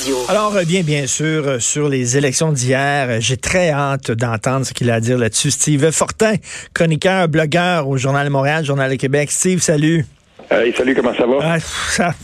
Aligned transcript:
Radio. 0.00 0.16
Alors, 0.28 0.50
on 0.50 0.56
revient 0.56 0.82
bien 0.82 1.06
sûr 1.06 1.46
euh, 1.46 1.58
sur 1.58 1.88
les 1.88 2.16
élections 2.16 2.52
d'hier. 2.52 3.20
J'ai 3.20 3.36
très 3.36 3.70
hâte 3.70 4.10
d'entendre 4.10 4.64
ce 4.64 4.72
qu'il 4.72 4.90
a 4.90 4.94
à 4.94 5.00
dire 5.00 5.18
là-dessus. 5.18 5.50
Steve 5.50 5.90
Fortin, 5.90 6.34
chroniqueur, 6.72 7.28
blogueur 7.28 7.86
au 7.86 7.98
Journal 7.98 8.26
de 8.26 8.32
Montréal, 8.32 8.64
Journal 8.64 8.90
de 8.90 8.96
Québec. 8.96 9.30
Steve, 9.30 9.60
salut. 9.60 10.06
Hey, 10.50 10.72
salut, 10.76 10.94
comment 10.94 11.14
ça 11.14 11.26
va? 11.26 11.38
Ah, 11.42 11.60
ça... 11.60 12.14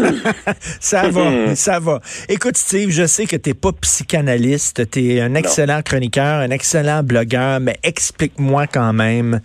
ça 0.80 1.08
va, 1.10 1.54
ça 1.54 1.78
va. 1.78 2.00
Écoute, 2.28 2.56
Steve, 2.56 2.90
je 2.90 3.06
sais 3.06 3.26
que 3.26 3.36
t'es 3.36 3.54
pas 3.54 3.70
psychanalyste, 3.72 4.90
t'es 4.90 5.20
un 5.20 5.34
excellent 5.34 5.80
chroniqueur, 5.82 6.40
un 6.40 6.50
excellent 6.50 7.02
blogueur, 7.02 7.60
mais 7.60 7.78
explique-moi 7.84 8.66
quand 8.66 8.92
même 8.92 9.40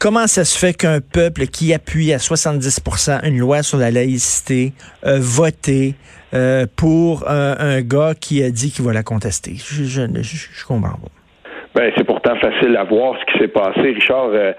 comment 0.00 0.26
ça 0.26 0.44
se 0.44 0.58
fait 0.58 0.72
qu'un 0.72 1.00
peuple 1.00 1.46
qui 1.46 1.72
appuie 1.72 2.12
à 2.12 2.16
70% 2.16 3.28
une 3.28 3.38
loi 3.38 3.62
sur 3.62 3.78
la 3.78 3.92
laïcité 3.92 4.72
a 5.04 5.18
voté 5.18 5.94
euh, 6.34 6.66
pour 6.76 7.28
un, 7.28 7.56
un, 7.58 7.80
gars 7.82 8.14
qui 8.18 8.42
a 8.42 8.50
dit 8.50 8.72
qu'il 8.72 8.84
va 8.84 8.92
la 8.92 9.02
contester? 9.02 9.52
Je, 9.56 9.84
je 9.84 10.66
comprends 10.66 10.98
pas. 10.98 11.10
Ben, 11.74 11.92
c'est 11.96 12.04
pourtant 12.04 12.34
facile 12.36 12.76
à 12.76 12.84
voir 12.84 13.14
ce 13.20 13.32
qui 13.32 13.38
s'est 13.38 13.48
passé, 13.48 13.80
Richard. 13.80 14.30
Euh, 14.32 14.52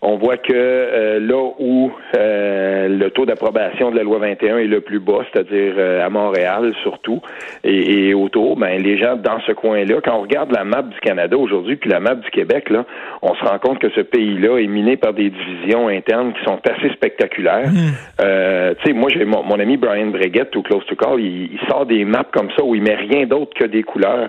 on 0.00 0.16
voit 0.16 0.36
que 0.36 0.52
euh, 0.52 1.18
là 1.18 1.52
où 1.58 1.90
euh, 2.16 2.88
le 2.88 3.10
taux 3.10 3.26
d'approbation 3.26 3.90
de 3.90 3.96
la 3.96 4.04
loi 4.04 4.18
21 4.18 4.58
est 4.58 4.64
le 4.66 4.80
plus 4.80 5.00
bas, 5.00 5.24
c'est-à-dire 5.32 5.74
euh, 5.76 6.06
à 6.06 6.08
Montréal 6.08 6.72
surtout 6.82 7.20
et, 7.64 8.08
et, 8.08 8.14
autour, 8.14 8.56
ben 8.56 8.80
les 8.80 8.96
gens 8.96 9.16
dans 9.16 9.40
ce 9.40 9.52
coin-là, 9.52 9.96
quand 10.04 10.16
on 10.16 10.22
regarde 10.22 10.52
la 10.52 10.62
map 10.62 10.82
du 10.82 10.98
Canada 11.00 11.36
aujourd'hui 11.36 11.76
puis 11.76 11.90
la 11.90 11.98
map 11.98 12.14
du 12.14 12.30
Québec, 12.30 12.70
là, 12.70 12.84
on 13.22 13.34
se 13.34 13.44
rend 13.44 13.58
compte 13.58 13.80
que 13.80 13.90
ce 13.90 14.00
pays-là 14.00 14.58
est 14.58 14.68
miné 14.68 14.96
par 14.96 15.14
des 15.14 15.30
divisions 15.30 15.88
internes 15.88 16.32
qui 16.32 16.44
sont 16.44 16.60
assez 16.64 16.90
spectaculaires. 16.92 17.68
Mmh. 17.68 18.74
tu 18.78 18.86
sais, 18.86 18.92
moi 18.92 19.10
j'ai 19.12 19.24
mon, 19.24 19.42
mon, 19.42 19.58
ami 19.58 19.76
Brian 19.76 20.06
Breguet, 20.06 20.46
tout 20.52 20.62
close 20.62 20.86
to 20.86 20.94
call, 20.94 21.20
il, 21.20 21.50
il, 21.52 21.58
sort 21.68 21.86
des 21.86 22.04
maps 22.04 22.26
comme 22.32 22.50
ça 22.56 22.62
où 22.62 22.76
il 22.76 22.82
met 22.82 22.94
rien 22.94 23.26
d'autre 23.26 23.52
que 23.58 23.64
des 23.64 23.82
couleurs. 23.82 24.28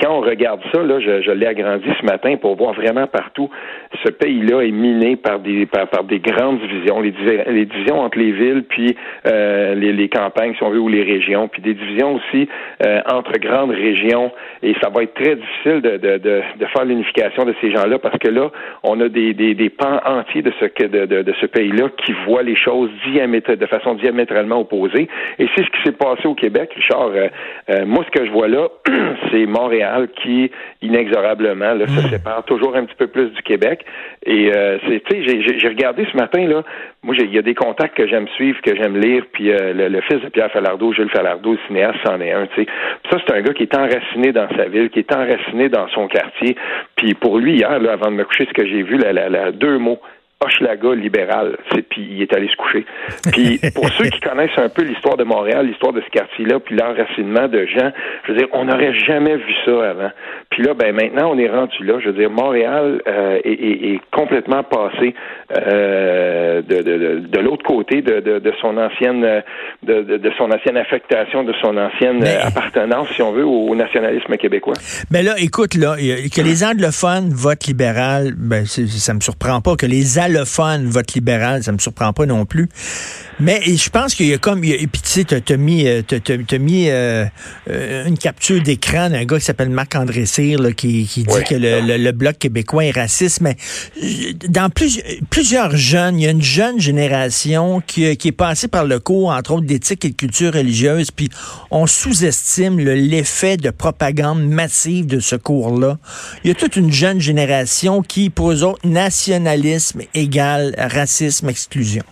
Quand 0.00 0.18
on 0.18 0.20
regarde 0.20 0.60
ça, 0.72 0.82
là, 0.82 1.00
je, 1.00 1.22
je 1.22 1.30
l'ai 1.30 1.46
agrandi 1.46 1.88
ce 2.00 2.04
matin 2.04 2.36
pour 2.36 2.56
voir 2.56 2.74
vraiment 2.74 3.06
partout, 3.06 3.48
ce 4.04 4.10
pays-là 4.10 4.62
est 4.62 4.70
miné 4.70 5.16
par 5.16 5.38
des 5.38 5.66
par, 5.66 5.88
par 5.88 6.04
des 6.04 6.18
grandes 6.18 6.60
divisions, 6.60 7.00
les, 7.00 7.10
divisions 7.10 8.00
entre 8.00 8.18
les 8.18 8.32
villes 8.32 8.64
puis 8.68 8.96
euh, 9.26 9.74
les, 9.74 9.92
les, 9.92 10.08
campagnes, 10.08 10.54
si 10.54 10.62
on 10.62 10.70
veut, 10.70 10.80
ou 10.80 10.88
les 10.88 11.02
régions, 11.02 11.48
puis 11.48 11.62
des 11.62 11.74
divisions 11.74 12.14
aussi 12.16 12.48
euh, 12.84 13.00
entre 13.10 13.32
grandes 13.38 13.70
régions. 13.70 14.32
Et 14.62 14.74
ça 14.82 14.90
va 14.90 15.02
être 15.02 15.14
très 15.14 15.36
difficile 15.36 15.80
de, 15.80 15.96
de, 15.96 16.18
de, 16.18 16.42
de 16.58 16.66
faire 16.66 16.84
l'unification 16.84 17.44
de 17.44 17.54
ces 17.60 17.70
gens-là 17.70 17.98
parce 17.98 18.18
que 18.18 18.28
là, 18.28 18.50
on 18.82 19.00
a 19.00 19.08
des, 19.08 19.34
des, 19.34 19.54
des 19.54 19.70
pans 19.70 20.00
entiers 20.04 20.42
de 20.42 20.52
ce 20.60 20.64
de, 20.86 21.06
de, 21.06 21.22
de 21.22 21.34
ce 21.40 21.46
pays-là 21.46 21.88
qui 22.04 22.12
voient 22.26 22.42
les 22.42 22.56
choses 22.56 22.90
de 23.14 23.66
façon 23.66 23.94
diamétralement 23.94 24.60
opposée. 24.60 25.08
Et 25.38 25.48
c'est 25.54 25.64
ce 25.64 25.70
qui 25.70 25.82
s'est 25.84 25.96
passé 25.96 26.26
au 26.26 26.34
Québec, 26.34 26.72
Richard. 26.74 27.10
Euh, 27.14 27.28
euh 27.70 27.86
moi, 27.86 28.04
ce 28.06 28.18
que 28.18 28.26
je 28.26 28.30
vois 28.30 28.48
là, 28.48 28.68
c'est 29.30 29.46
Montréal 29.46 29.83
qui 30.22 30.50
inexorablement 30.82 31.74
là, 31.74 31.86
se 31.86 32.08
sépare 32.08 32.44
toujours 32.44 32.76
un 32.76 32.84
petit 32.84 32.96
peu 32.96 33.06
plus 33.06 33.30
du 33.30 33.42
Québec. 33.42 33.84
Et 34.26 34.50
euh, 34.54 34.78
c'est 34.86 35.02
tu 35.04 35.24
sais, 35.24 35.58
j'ai 35.58 35.68
regardé 35.68 36.06
ce 36.10 36.16
matin, 36.16 36.46
là, 36.46 36.62
moi, 37.02 37.14
il 37.18 37.34
y 37.34 37.38
a 37.38 37.42
des 37.42 37.54
contacts 37.54 37.96
que 37.96 38.06
j'aime 38.06 38.26
suivre, 38.28 38.60
que 38.62 38.74
j'aime 38.74 38.96
lire, 38.98 39.24
puis 39.32 39.52
euh, 39.52 39.74
le, 39.74 39.88
le, 39.88 40.00
fils 40.00 40.22
de 40.22 40.28
Pierre 40.30 40.50
Falardeau, 40.50 40.92
Jules 40.92 41.10
Falardeau, 41.10 41.52
le 41.52 41.58
cinéaste, 41.66 41.98
c'en 42.04 42.20
est 42.20 42.32
un, 42.32 42.46
tu 42.46 42.64
sais. 42.64 42.66
Ça, 43.10 43.18
c'est 43.26 43.34
un 43.34 43.42
gars 43.42 43.52
qui 43.52 43.64
est 43.64 43.76
enraciné 43.76 44.32
dans 44.32 44.48
sa 44.56 44.64
ville, 44.64 44.88
qui 44.88 45.00
est 45.00 45.14
enraciné 45.14 45.68
dans 45.68 45.86
son 45.88 46.08
quartier. 46.08 46.56
Puis 46.96 47.14
pour 47.14 47.38
lui, 47.38 47.56
hier, 47.56 47.78
là, 47.78 47.92
avant 47.92 48.10
de 48.10 48.16
me 48.16 48.24
coucher, 48.24 48.46
ce 48.46 48.54
que 48.54 48.66
j'ai 48.66 48.82
vu, 48.82 48.96
la, 48.96 49.12
la, 49.12 49.52
deux 49.52 49.78
mots, 49.78 50.00
Hochelaga 50.40 50.94
libéral. 50.94 51.56
Puis 51.90 52.06
il 52.10 52.22
est 52.22 52.32
allé 52.34 52.48
se 52.48 52.56
coucher. 52.56 52.84
Puis 53.32 53.60
pour 53.74 53.88
ceux 53.90 54.06
qui 54.06 54.20
connaissent 54.20 54.58
un 54.58 54.68
peu 54.68 54.82
l'histoire 54.82 55.16
de 55.16 55.24
Montréal, 55.24 55.66
l'histoire 55.66 55.92
de 55.92 56.00
ce 56.00 56.10
quartier-là, 56.10 56.60
puis 56.60 56.76
l'enracinement 56.76 57.48
de 57.48 57.66
gens, 57.66 57.92
je 58.26 58.32
veux 58.32 58.38
dire, 58.38 58.48
on 58.52 58.64
n'aurait 58.64 58.94
jamais 58.94 59.36
vu 59.36 59.54
ça 59.64 59.90
avant. 59.90 60.10
Puis 60.50 60.62
là, 60.62 60.74
ben 60.74 60.94
maintenant, 60.94 61.30
on 61.32 61.38
est 61.38 61.48
rendu 61.48 61.84
là. 61.84 61.98
Je 62.00 62.08
veux 62.10 62.18
dire, 62.18 62.30
Montréal 62.30 63.00
euh, 63.06 63.38
est, 63.44 63.52
est, 63.52 63.94
est, 63.94 64.00
complètement 64.12 64.62
passé 64.62 65.14
euh, 65.56 66.62
de, 66.62 66.82
de, 66.82 67.26
de 67.26 67.38
l'autre 67.40 67.64
côté 67.64 68.02
de, 68.02 68.20
de, 68.20 68.52
son 68.60 68.76
ancienne 68.76 69.42
de, 69.82 70.30
son 70.36 70.50
ancienne 70.50 70.76
affectation, 70.76 71.44
de 71.44 71.54
son 71.62 71.76
ancienne 71.76 72.18
Mais... 72.20 72.36
appartenance, 72.36 73.08
si 73.14 73.22
on 73.22 73.32
veut, 73.32 73.44
au, 73.44 73.68
au 73.68 73.74
nationalisme 73.74 74.36
québécois. 74.36 74.74
Mais 75.10 75.22
là, 75.22 75.34
écoute, 75.38 75.74
là, 75.74 75.96
que 75.96 76.42
les 76.42 76.64
anglophones 76.64 77.30
votent 77.30 77.66
libéral, 77.66 78.32
ben 78.36 78.64
ça 78.66 79.14
me 79.14 79.20
surprend 79.20 79.60
pas. 79.60 79.76
Que 79.76 79.86
les 79.86 80.18
votent 80.42 81.14
libéral, 81.14 81.62
ça 81.62 81.72
me 81.72 81.78
surprend 81.78 82.12
pas 82.12 82.26
non 82.26 82.44
plus. 82.44 82.68
Mais 83.40 83.60
je 83.64 83.90
pense 83.90 84.14
qu'il 84.14 84.26
y 84.26 84.34
a 84.34 84.38
comme, 84.38 84.62
et 84.62 84.86
puis 84.86 85.02
tu 85.02 85.08
sais, 85.08 85.24
t'as 85.24 85.56
mis, 85.56 85.86
t'as, 86.06 86.58
mis 86.58 86.86
euh, 86.88 87.26
une 87.66 88.16
capture 88.16 88.62
d'écran 88.62 89.10
d'un 89.10 89.24
gars 89.24 89.38
qui 89.38 89.44
s'appelle 89.44 89.70
Marc-André 89.70 90.24
Cyr, 90.26 90.60
là, 90.60 90.72
qui, 90.72 91.06
qui 91.06 91.24
dit 91.24 91.34
oui. 91.34 91.42
que 91.44 91.54
le, 91.54 91.80
le, 91.80 91.96
le, 91.96 92.12
Bloc 92.12 92.38
québécois 92.38 92.84
est 92.84 92.92
raciste, 92.92 93.40
mais 93.40 93.56
dans 94.48 94.70
plus, 94.70 95.00
plusieurs 95.30 95.76
jeunes, 95.76 96.20
il 96.20 96.24
y 96.24 96.28
a 96.28 96.30
une 96.30 96.42
jeune 96.42 96.80
génération 96.80 97.82
qui, 97.84 98.16
qui 98.16 98.28
est 98.28 98.32
passée 98.32 98.68
par 98.68 98.84
le 98.84 99.00
cours, 99.00 99.30
entre 99.30 99.54
autres, 99.54 99.66
d'éthique 99.66 100.04
et 100.04 100.10
de 100.10 100.14
culture 100.14 100.54
religieuse, 100.54 101.10
puis 101.10 101.28
on 101.70 101.86
sous-estime 101.86 102.78
l'effet 102.78 103.56
de 103.56 103.70
propagande 103.70 104.46
massive 104.46 105.06
de 105.06 105.18
ce 105.18 105.36
cours-là. 105.36 105.98
Il 106.44 106.48
y 106.48 106.50
a 106.50 106.54
toute 106.54 106.76
une 106.76 106.92
jeune 106.92 107.20
génération 107.20 108.02
qui, 108.02 108.30
pour 108.30 108.52
eux 108.52 108.62
autres, 108.62 108.86
nationalisme 108.86 110.02
égale 110.14 110.74
racisme, 110.78 111.48
exclusion? 111.48 112.04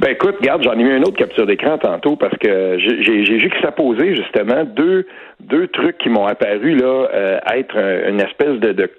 Ben 0.00 0.10
écoute, 0.10 0.36
regarde, 0.40 0.62
j'en 0.62 0.72
ai 0.72 0.84
mis 0.84 0.90
une 0.90 1.04
autre 1.04 1.16
capture 1.16 1.46
d'écran 1.46 1.78
tantôt 1.78 2.16
parce 2.16 2.36
que 2.36 2.78
j'ai 2.78 3.36
posait 3.76 4.16
justement 4.16 4.64
deux 4.64 5.06
deux 5.40 5.68
trucs 5.68 5.98
qui 5.98 6.08
m'ont 6.08 6.26
apparu 6.26 6.76
là 6.76 7.08
euh, 7.12 7.38
être 7.54 7.76
un, 7.76 8.10
une 8.10 8.20
espèce 8.20 8.58
de, 8.60 8.72
de 8.72 8.90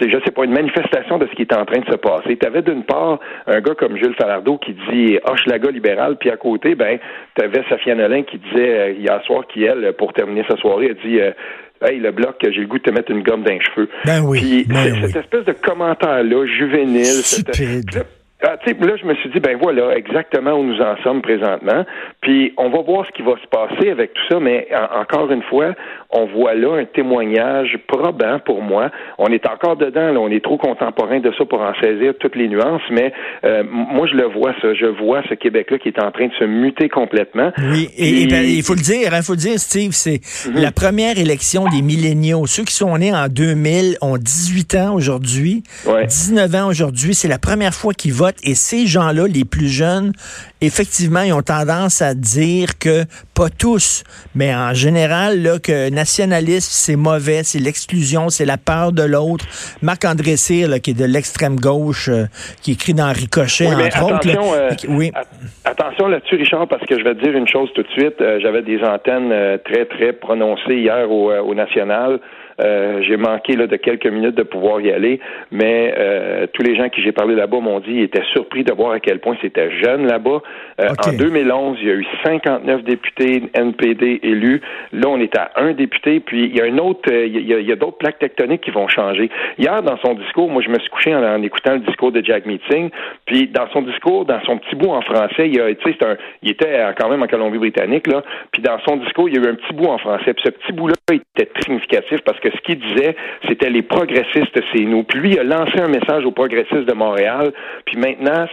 je 0.00 0.18
sais 0.24 0.30
pas, 0.30 0.44
une 0.44 0.52
manifestation 0.52 1.18
de 1.18 1.26
ce 1.26 1.34
qui 1.34 1.42
est 1.42 1.54
en 1.54 1.64
train 1.64 1.80
de 1.80 1.90
se 1.90 1.96
passer. 1.96 2.36
Tu 2.36 2.46
avais 2.46 2.62
d'une 2.62 2.84
part 2.84 3.18
un 3.46 3.60
gars 3.60 3.74
comme 3.74 3.96
Jules 3.96 4.14
Falardeau 4.14 4.58
qui 4.58 4.74
dit 4.90 5.18
Hochelaga 5.24 5.70
libéral, 5.70 6.16
puis 6.16 6.30
à 6.30 6.36
côté, 6.36 6.74
ben, 6.74 6.98
tu 7.34 7.44
avais 7.44 7.62
Safia 7.68 7.94
Nolin 7.94 8.22
qui 8.22 8.38
disait 8.38 8.78
euh, 8.78 8.90
hier 8.92 9.20
soir, 9.24 9.46
qui, 9.46 9.64
elle, 9.64 9.92
pour 9.94 10.12
terminer 10.12 10.44
sa 10.48 10.56
soirée, 10.56 10.90
a 10.90 11.06
dit 11.06 11.20
euh, 11.20 11.32
Hey, 11.82 11.98
le 11.98 12.10
bloc, 12.10 12.36
j'ai 12.42 12.50
le 12.60 12.66
goût 12.66 12.78
de 12.78 12.82
te 12.82 12.90
mettre 12.90 13.10
une 13.10 13.22
gomme 13.22 13.42
dans 13.42 13.52
les 13.52 13.60
cheveux. 13.60 13.88
Ben 14.04 14.20
oui. 14.24 14.38
Puis 14.40 14.64
ben 14.64 15.06
cette 15.06 15.16
espèce 15.16 15.44
de 15.44 15.52
commentaire-là, 15.52 16.46
juvénile. 16.46 17.04
Stupide. 17.04 17.90
Cette, 17.92 18.06
ah, 18.42 18.56
là, 18.86 18.96
je 18.96 19.04
me 19.04 19.14
suis 19.16 19.30
dit, 19.30 19.40
ben 19.40 19.58
voilà, 19.60 19.96
exactement 19.96 20.52
où 20.52 20.62
nous 20.62 20.80
en 20.80 20.96
sommes 21.02 21.22
présentement. 21.22 21.84
Puis, 22.28 22.52
on 22.58 22.68
va 22.68 22.82
voir 22.82 23.06
ce 23.06 23.12
qui 23.12 23.22
va 23.22 23.36
se 23.40 23.46
passer 23.46 23.88
avec 23.90 24.12
tout 24.12 24.20
ça, 24.28 24.38
mais 24.38 24.68
en, 24.70 25.00
encore 25.00 25.32
une 25.32 25.42
fois, 25.44 25.72
on 26.10 26.26
voit 26.26 26.54
là 26.54 26.76
un 26.76 26.84
témoignage 26.84 27.78
probant 27.86 28.38
pour 28.44 28.60
moi. 28.60 28.90
On 29.16 29.28
est 29.28 29.46
encore 29.46 29.76
dedans, 29.78 30.12
là, 30.12 30.20
on 30.20 30.28
est 30.30 30.44
trop 30.44 30.58
contemporain 30.58 31.20
de 31.20 31.32
ça 31.38 31.46
pour 31.46 31.62
en 31.62 31.72
saisir 31.80 32.12
toutes 32.20 32.36
les 32.36 32.48
nuances, 32.48 32.82
mais 32.90 33.14
euh, 33.44 33.62
moi, 33.70 34.06
je 34.12 34.14
le 34.14 34.26
vois, 34.26 34.52
ça. 34.60 34.74
Je 34.74 34.84
vois 34.84 35.22
ce 35.30 35.32
Québec-là 35.36 35.78
qui 35.78 35.88
est 35.88 35.98
en 36.02 36.10
train 36.10 36.26
de 36.26 36.34
se 36.38 36.44
muter 36.44 36.90
complètement. 36.90 37.50
Oui, 37.70 37.88
et, 37.96 38.24
et 38.24 38.26
ben, 38.26 38.44
il 38.44 38.62
faut 38.62 38.74
le 38.74 38.82
dire, 38.82 39.08
il 39.10 39.22
faut 39.22 39.32
le 39.32 39.38
dire, 39.38 39.58
Steve, 39.58 39.92
c'est 39.92 40.20
-hmm. 40.20 40.60
la 40.60 40.70
première 40.70 41.16
élection 41.18 41.64
des 41.64 41.80
milléniaux. 41.80 42.44
Ceux 42.44 42.64
qui 42.64 42.74
sont 42.74 42.98
nés 42.98 43.14
en 43.14 43.28
2000 43.28 43.96
ont 44.02 44.18
18 44.18 44.74
ans 44.74 44.94
aujourd'hui, 44.94 45.62
ouais. 45.86 46.04
19 46.04 46.54
ans 46.56 46.68
aujourd'hui. 46.68 47.14
C'est 47.14 47.28
la 47.28 47.38
première 47.38 47.72
fois 47.72 47.94
qu'ils 47.94 48.12
votent 48.12 48.42
et 48.44 48.54
ces 48.54 48.86
gens-là, 48.86 49.26
les 49.26 49.46
plus 49.46 49.68
jeunes, 49.68 50.12
effectivement, 50.60 51.22
ils 51.22 51.32
ont 51.32 51.40
tendance 51.40 52.02
à 52.02 52.17
dire 52.18 52.78
que, 52.78 53.04
pas 53.34 53.48
tous, 53.48 54.04
mais 54.34 54.54
en 54.54 54.74
général, 54.74 55.42
là, 55.42 55.58
que 55.58 55.90
nationalisme, 55.90 56.70
c'est 56.70 56.96
mauvais, 56.96 57.42
c'est 57.44 57.58
l'exclusion, 57.58 58.28
c'est 58.28 58.44
la 58.44 58.58
peur 58.58 58.92
de 58.92 59.02
l'autre. 59.02 59.44
Marc-André 59.82 60.36
Cyr, 60.36 60.68
là, 60.68 60.78
qui 60.78 60.90
est 60.90 60.98
de 60.98 61.04
l'extrême 61.04 61.56
gauche, 61.56 62.08
euh, 62.08 62.26
qui 62.62 62.72
écrit 62.72 62.94
dans 62.94 63.12
Ricochet, 63.12 63.68
oui, 63.68 63.84
entre 63.84 64.04
autres. 64.04 64.28
Là, 64.28 64.40
euh, 64.54 64.70
oui. 64.88 65.12
Attention 65.64 66.08
là-dessus, 66.08 66.36
Richard, 66.36 66.66
parce 66.68 66.84
que 66.86 66.98
je 66.98 67.04
vais 67.04 67.14
te 67.14 67.22
dire 67.22 67.32
une 67.32 67.48
chose 67.48 67.70
tout 67.74 67.82
de 67.82 67.90
suite. 67.90 68.20
Euh, 68.20 68.38
J'avais 68.42 68.62
des 68.62 68.82
antennes 68.82 69.32
très, 69.64 69.86
très 69.86 70.12
prononcées 70.12 70.76
hier 70.76 71.10
au, 71.10 71.32
au 71.32 71.54
National. 71.54 72.20
Euh, 72.60 73.02
j'ai 73.02 73.16
manqué 73.16 73.54
là, 73.54 73.66
de 73.66 73.76
quelques 73.76 74.06
minutes 74.06 74.34
de 74.34 74.42
pouvoir 74.42 74.80
y 74.80 74.90
aller, 74.90 75.20
mais 75.50 75.94
euh, 75.96 76.46
tous 76.52 76.62
les 76.62 76.76
gens 76.76 76.88
qui 76.88 77.02
j'ai 77.02 77.12
parlé 77.12 77.34
là-bas 77.34 77.60
m'ont 77.60 77.80
dit 77.80 77.92
qu'ils 77.92 78.02
étaient 78.02 78.24
surpris 78.32 78.64
de 78.64 78.72
voir 78.72 78.92
à 78.92 79.00
quel 79.00 79.20
point 79.20 79.36
c'était 79.40 79.70
jeune 79.82 80.06
là-bas. 80.06 80.42
Euh, 80.80 80.88
okay. 80.90 81.10
En 81.10 81.12
2011, 81.12 81.78
il 81.80 81.88
y 81.88 81.90
a 81.90 81.94
eu 81.94 82.06
59 82.24 82.82
députés 82.82 83.42
NPD 83.54 84.20
élus. 84.22 84.60
Là, 84.92 85.08
on 85.08 85.20
est 85.20 85.36
à 85.36 85.52
un 85.56 85.72
député, 85.72 86.20
puis 86.20 86.46
il 86.46 86.56
y 86.56 86.60
a 86.60 86.64
un 86.64 86.78
autre, 86.78 87.10
il 87.12 87.46
y 87.46 87.54
a, 87.54 87.60
il 87.60 87.68
y 87.68 87.72
a 87.72 87.76
d'autres 87.76 87.98
plaques 87.98 88.18
tectoniques 88.18 88.62
qui 88.62 88.70
vont 88.70 88.88
changer. 88.88 89.30
Hier, 89.58 89.82
dans 89.82 89.98
son 89.98 90.14
discours, 90.14 90.50
moi, 90.50 90.62
je 90.62 90.70
me 90.70 90.78
suis 90.78 90.90
couché 90.90 91.14
en, 91.14 91.22
en 91.22 91.42
écoutant 91.42 91.74
le 91.74 91.80
discours 91.80 92.10
de 92.10 92.24
Jack 92.24 92.46
Meeting, 92.46 92.90
puis 93.26 93.46
dans 93.46 93.68
son 93.72 93.82
discours, 93.82 94.24
dans 94.24 94.40
son 94.42 94.58
petit 94.58 94.74
bout 94.74 94.90
en 94.90 95.02
français, 95.02 95.48
il, 95.48 95.60
a, 95.60 95.66
un, 95.66 96.16
il 96.42 96.50
était 96.50 96.80
quand 96.98 97.08
même 97.08 97.22
en 97.22 97.26
Colombie-Britannique, 97.28 98.08
là, 98.08 98.22
puis 98.52 98.62
dans 98.62 98.78
son 98.86 98.96
discours, 98.96 99.28
il 99.28 99.36
y 99.36 99.38
a 99.38 99.42
eu 99.46 99.50
un 99.50 99.54
petit 99.54 99.74
bout 99.74 99.86
en 99.86 99.98
français, 99.98 100.34
puis 100.34 100.42
ce 100.44 100.50
petit 100.50 100.72
bout-là, 100.72 100.94
était 101.16 101.50
significatif 101.64 102.20
parce 102.24 102.38
que 102.40 102.50
ce 102.50 102.60
qu'il 102.62 102.78
disait, 102.78 103.16
c'était 103.48 103.70
les 103.70 103.82
progressistes, 103.82 104.58
c'est 104.72 104.84
nous. 104.84 105.02
Puis 105.04 105.20
lui, 105.20 105.30
il 105.32 105.38
a 105.38 105.44
lancé 105.44 105.80
un 105.80 105.88
message 105.88 106.24
aux 106.24 106.32
progressistes 106.32 106.84
de 106.84 106.94
Montréal. 106.94 107.52
Puis 107.84 107.96
maintenant, 107.96 108.46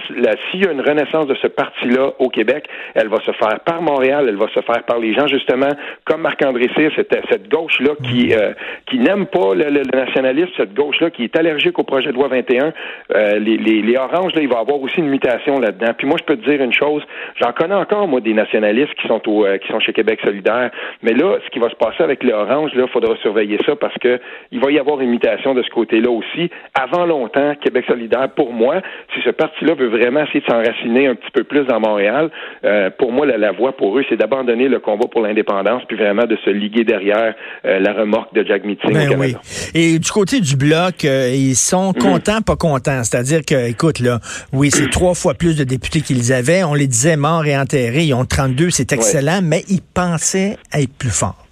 s'il 0.50 0.64
y 0.64 0.68
a 0.68 0.72
une 0.72 0.82
renaissance 0.82 1.28
de 1.28 1.36
ce 1.36 1.48
parti-là 1.48 2.14
au 2.20 2.30
Québec, 2.30 2.68
elle 2.94 3.08
va 3.08 3.18
se 3.22 3.32
faire 3.32 3.60
par 3.66 3.82
Montréal, 3.82 4.26
elle 4.30 4.38
va 4.38 4.48
se 4.50 4.62
faire 4.62 4.84
par 4.84 5.00
les 5.00 5.14
gens, 5.14 5.28
justement, 5.28 5.70
comme 6.06 6.22
Marc-André 6.22 6.70
Cyr, 6.76 6.92
cette, 6.96 7.16
cette 7.30 7.50
gauche-là 7.50 7.92
qui, 8.04 8.34
euh, 8.34 8.54
qui 8.88 9.00
n'aime 9.00 9.26
pas 9.26 9.54
le, 9.54 9.70
le, 9.70 9.82
nationalisme, 9.94 10.52
cette 10.58 10.74
gauche-là 10.74 11.10
qui 11.10 11.24
est 11.24 11.38
allergique 11.38 11.78
au 11.80 11.84
projet 11.84 12.10
de 12.10 12.16
loi 12.16 12.28
21. 12.28 12.74
Euh, 13.14 13.40
les, 13.40 13.58
les, 13.58 13.82
les, 13.82 13.98
oranges, 13.98 14.34
là, 14.36 14.42
il 14.42 14.48
va 14.48 14.58
y 14.58 14.62
avoir 14.62 14.82
aussi 14.82 15.00
une 15.00 15.10
mutation 15.10 15.60
là-dedans. 15.60 15.94
Puis 15.98 16.08
moi, 16.08 16.18
je 16.20 16.24
peux 16.24 16.38
te 16.38 16.50
dire 16.50 16.62
une 16.62 16.74
chose, 16.74 17.04
j'en 17.42 17.52
connais 17.54 17.76
encore, 17.76 18.08
moi, 18.08 18.22
des 18.22 18.34
nationalistes 18.34 18.94
qui 18.96 19.08
sont, 19.08 19.22
au, 19.28 19.46
euh, 19.46 19.58
qui 19.58 19.68
sont 19.68 19.80
chez 19.80 19.94
Québec 19.94 20.20
solidaire. 20.24 20.72
Mais 21.02 21.14
là, 21.14 21.38
ce 21.44 21.50
qui 21.50 21.60
va 21.60 21.70
se 21.70 21.76
passer 21.76 22.04
avec 22.04 22.24
les 22.24 22.34
oranges, 22.46 22.74
là, 22.76 22.86
il 22.88 22.92
faudra 22.92 23.16
surveiller 23.18 23.58
ça 23.66 23.76
parce 23.76 23.96
que 24.00 24.20
il 24.52 24.60
va 24.60 24.72
y 24.72 24.80
avoir 24.80 25.02
une 25.02 25.10
mutation 25.10 25.54
de 25.54 25.64
ce 25.64 25.70
côté-là 25.70 26.12
aussi. 26.12 26.50
Avant 26.74 27.06
longtemps, 27.06 27.56
Québec 27.62 27.86
solidaire, 27.88 28.30
pour 28.36 28.54
moi, 28.54 28.82
si 29.14 29.22
ce 29.24 29.30
parti-là 29.30 29.74
veut 29.76 29.90
vraiment 29.90 30.22
essayer 30.24 30.42
de 30.42 30.46
s'enraciner 30.46 31.08
un 31.08 31.16
petit 31.16 31.32
peu 31.34 31.44
plus 31.44 31.66
dans 31.66 31.80
Montréal, 31.80 32.30
euh, 32.64 32.90
pour 32.98 33.12
moi, 33.12 33.26
la, 33.26 33.38
la 33.38 33.52
voie 33.52 33.76
pour 33.76 33.98
eux, 33.98 34.04
c'est 34.10 34.18
d'abandonner 34.18 34.68
le 34.68 34.80
combat 34.80 35.08
pour 35.12 35.22
l'indépendance 35.22 35.84
puis 35.88 35.98
vraiment 35.98 36.26
de 36.26 36.38
se 36.44 36.50
liguer 36.50 36.84
derrière 36.84 37.34
euh, 37.66 37.80
la 37.80 37.94
remorque 37.94 38.34
de 38.34 38.46
Jack 38.46 38.64
Meeting 38.64 38.94
ben 38.94 39.20
Oui. 39.20 39.36
Et 39.74 40.00
du 40.00 40.12
côté 40.12 40.40
du 40.40 40.56
bloc, 40.56 41.06
euh, 41.06 41.32
ils 41.34 41.56
sont 41.56 41.94
mhm. 41.96 42.02
contents, 42.02 42.42
pas 42.42 42.56
contents? 42.56 43.04
C'est-à-dire 43.04 43.42
que, 43.46 43.70
écoute, 43.70 44.00
là, 44.00 44.20
oui, 44.54 44.70
c'est 44.72 44.90
trois 44.90 45.14
fois 45.14 45.34
plus 45.34 45.58
de 45.58 45.64
députés 45.64 46.02
qu'ils 46.02 46.34
avaient. 46.34 46.64
On 46.64 46.74
les 46.74 46.88
disait 46.88 47.18
morts 47.18 47.46
et 47.46 47.58
enterrés. 47.58 48.04
Ils 48.04 48.14
ont 48.14 48.26
32, 48.26 48.70
c'est 48.70 48.92
excellent, 48.92 49.40
mais 49.44 49.64
ils 49.70 49.82
pensaient 49.82 50.58
être 50.74 50.98
plus 50.98 51.10
forts 51.10 51.45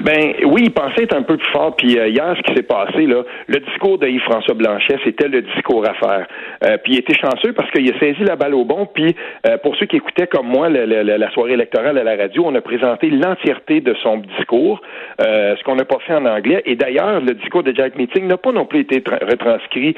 Ben 0.00 0.34
oui, 0.46 0.62
il 0.64 0.72
pensait 0.72 1.04
être 1.04 1.16
un 1.16 1.22
peu 1.22 1.36
plus 1.36 1.50
fort. 1.52 1.76
Puis 1.76 1.96
euh, 1.96 2.08
hier, 2.08 2.34
ce 2.36 2.42
qui 2.42 2.54
s'est 2.56 2.62
passé, 2.62 3.06
là, 3.06 3.22
le 3.46 3.60
discours 3.60 3.96
de 3.98 4.08
Yves-François 4.08 4.54
Blanchet, 4.54 4.98
c'était 5.04 5.28
le 5.28 5.42
discours 5.42 5.86
à 5.86 5.94
faire. 5.94 6.26
Euh, 6.64 6.76
puis 6.82 6.94
il 6.94 6.98
était 6.98 7.14
chanceux 7.14 7.52
parce 7.52 7.70
qu'il 7.70 7.88
a 7.88 7.98
saisi 8.00 8.24
la 8.24 8.34
balle 8.34 8.54
au 8.54 8.64
bon. 8.64 8.86
Puis 8.92 9.14
euh, 9.46 9.56
pour 9.58 9.76
ceux 9.76 9.86
qui 9.86 9.96
écoutaient 9.96 10.26
comme 10.26 10.48
moi 10.48 10.68
la 10.68 11.30
soirée 11.30 11.52
électorale 11.52 11.98
à 11.98 12.02
la 12.04 12.16
radio, 12.16 12.44
on 12.46 12.54
a 12.56 12.60
présenté 12.60 13.10
l'entièreté 13.10 13.80
de 13.80 13.94
son 14.02 14.18
discours, 14.18 14.80
ce 15.20 15.62
qu'on 15.62 15.76
n'a 15.76 15.84
pas 15.84 15.98
fait 16.04 16.14
en 16.14 16.26
anglais. 16.26 16.62
Et 16.66 16.74
d'ailleurs, 16.74 17.20
le 17.20 17.34
discours 17.34 17.62
de 17.62 17.72
Jack 17.74 17.96
Meeting 17.96 18.26
n'a 18.26 18.36
pas 18.36 18.50
non 18.50 18.66
plus 18.66 18.80
été 18.80 19.02
retranscrit. 19.06 19.94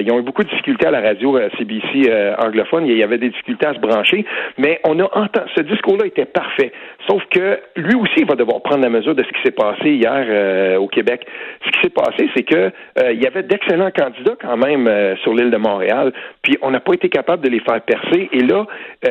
ils 0.00 0.10
ont 0.10 0.18
eu 0.18 0.22
beaucoup 0.22 0.44
de 0.44 0.48
difficultés 0.48 0.86
à 0.86 0.90
la 0.90 1.00
radio 1.00 1.38
CBC 1.58 2.10
anglophone. 2.38 2.86
Il 2.86 2.96
y 2.96 3.02
avait 3.02 3.18
des 3.18 3.30
difficultés 3.30 3.66
à 3.66 3.74
se 3.74 3.80
brancher. 3.80 4.24
Mais 4.56 4.80
on 4.84 4.98
a 5.00 5.04
entendu, 5.04 5.50
ce 5.56 5.62
discours-là 5.62 6.06
était 6.06 6.24
parfait. 6.24 6.72
Sauf 7.08 7.22
que 7.30 7.58
lui 7.76 7.94
aussi, 7.94 8.24
va 8.24 8.34
devoir 8.34 8.60
prendre 8.62 8.82
la 8.82 8.90
mesure 8.90 9.14
de 9.14 9.22
ce 9.22 9.28
qui 9.28 9.42
s'est 9.42 9.54
passé 9.54 9.90
hier 9.90 10.24
euh, 10.28 10.76
au 10.76 10.88
Québec. 10.88 11.26
Ce 11.64 11.70
qui 11.70 11.80
s'est 11.80 11.90
passé, 11.90 12.28
c'est 12.36 12.42
que 12.42 12.70
euh, 13.00 13.12
il 13.12 13.22
y 13.22 13.26
avait 13.26 13.42
d'excellents 13.42 13.90
candidats 13.90 14.36
quand 14.40 14.56
même 14.56 14.86
euh, 14.86 15.16
sur 15.22 15.32
l'île 15.32 15.50
de 15.50 15.56
Montréal, 15.56 16.12
puis 16.42 16.58
on 16.60 16.70
n'a 16.70 16.80
pas 16.80 16.92
été 16.92 17.08
capable 17.08 17.42
de 17.42 17.48
les 17.48 17.60
faire 17.60 17.80
percer. 17.80 18.28
Et 18.32 18.40
là, 18.40 18.66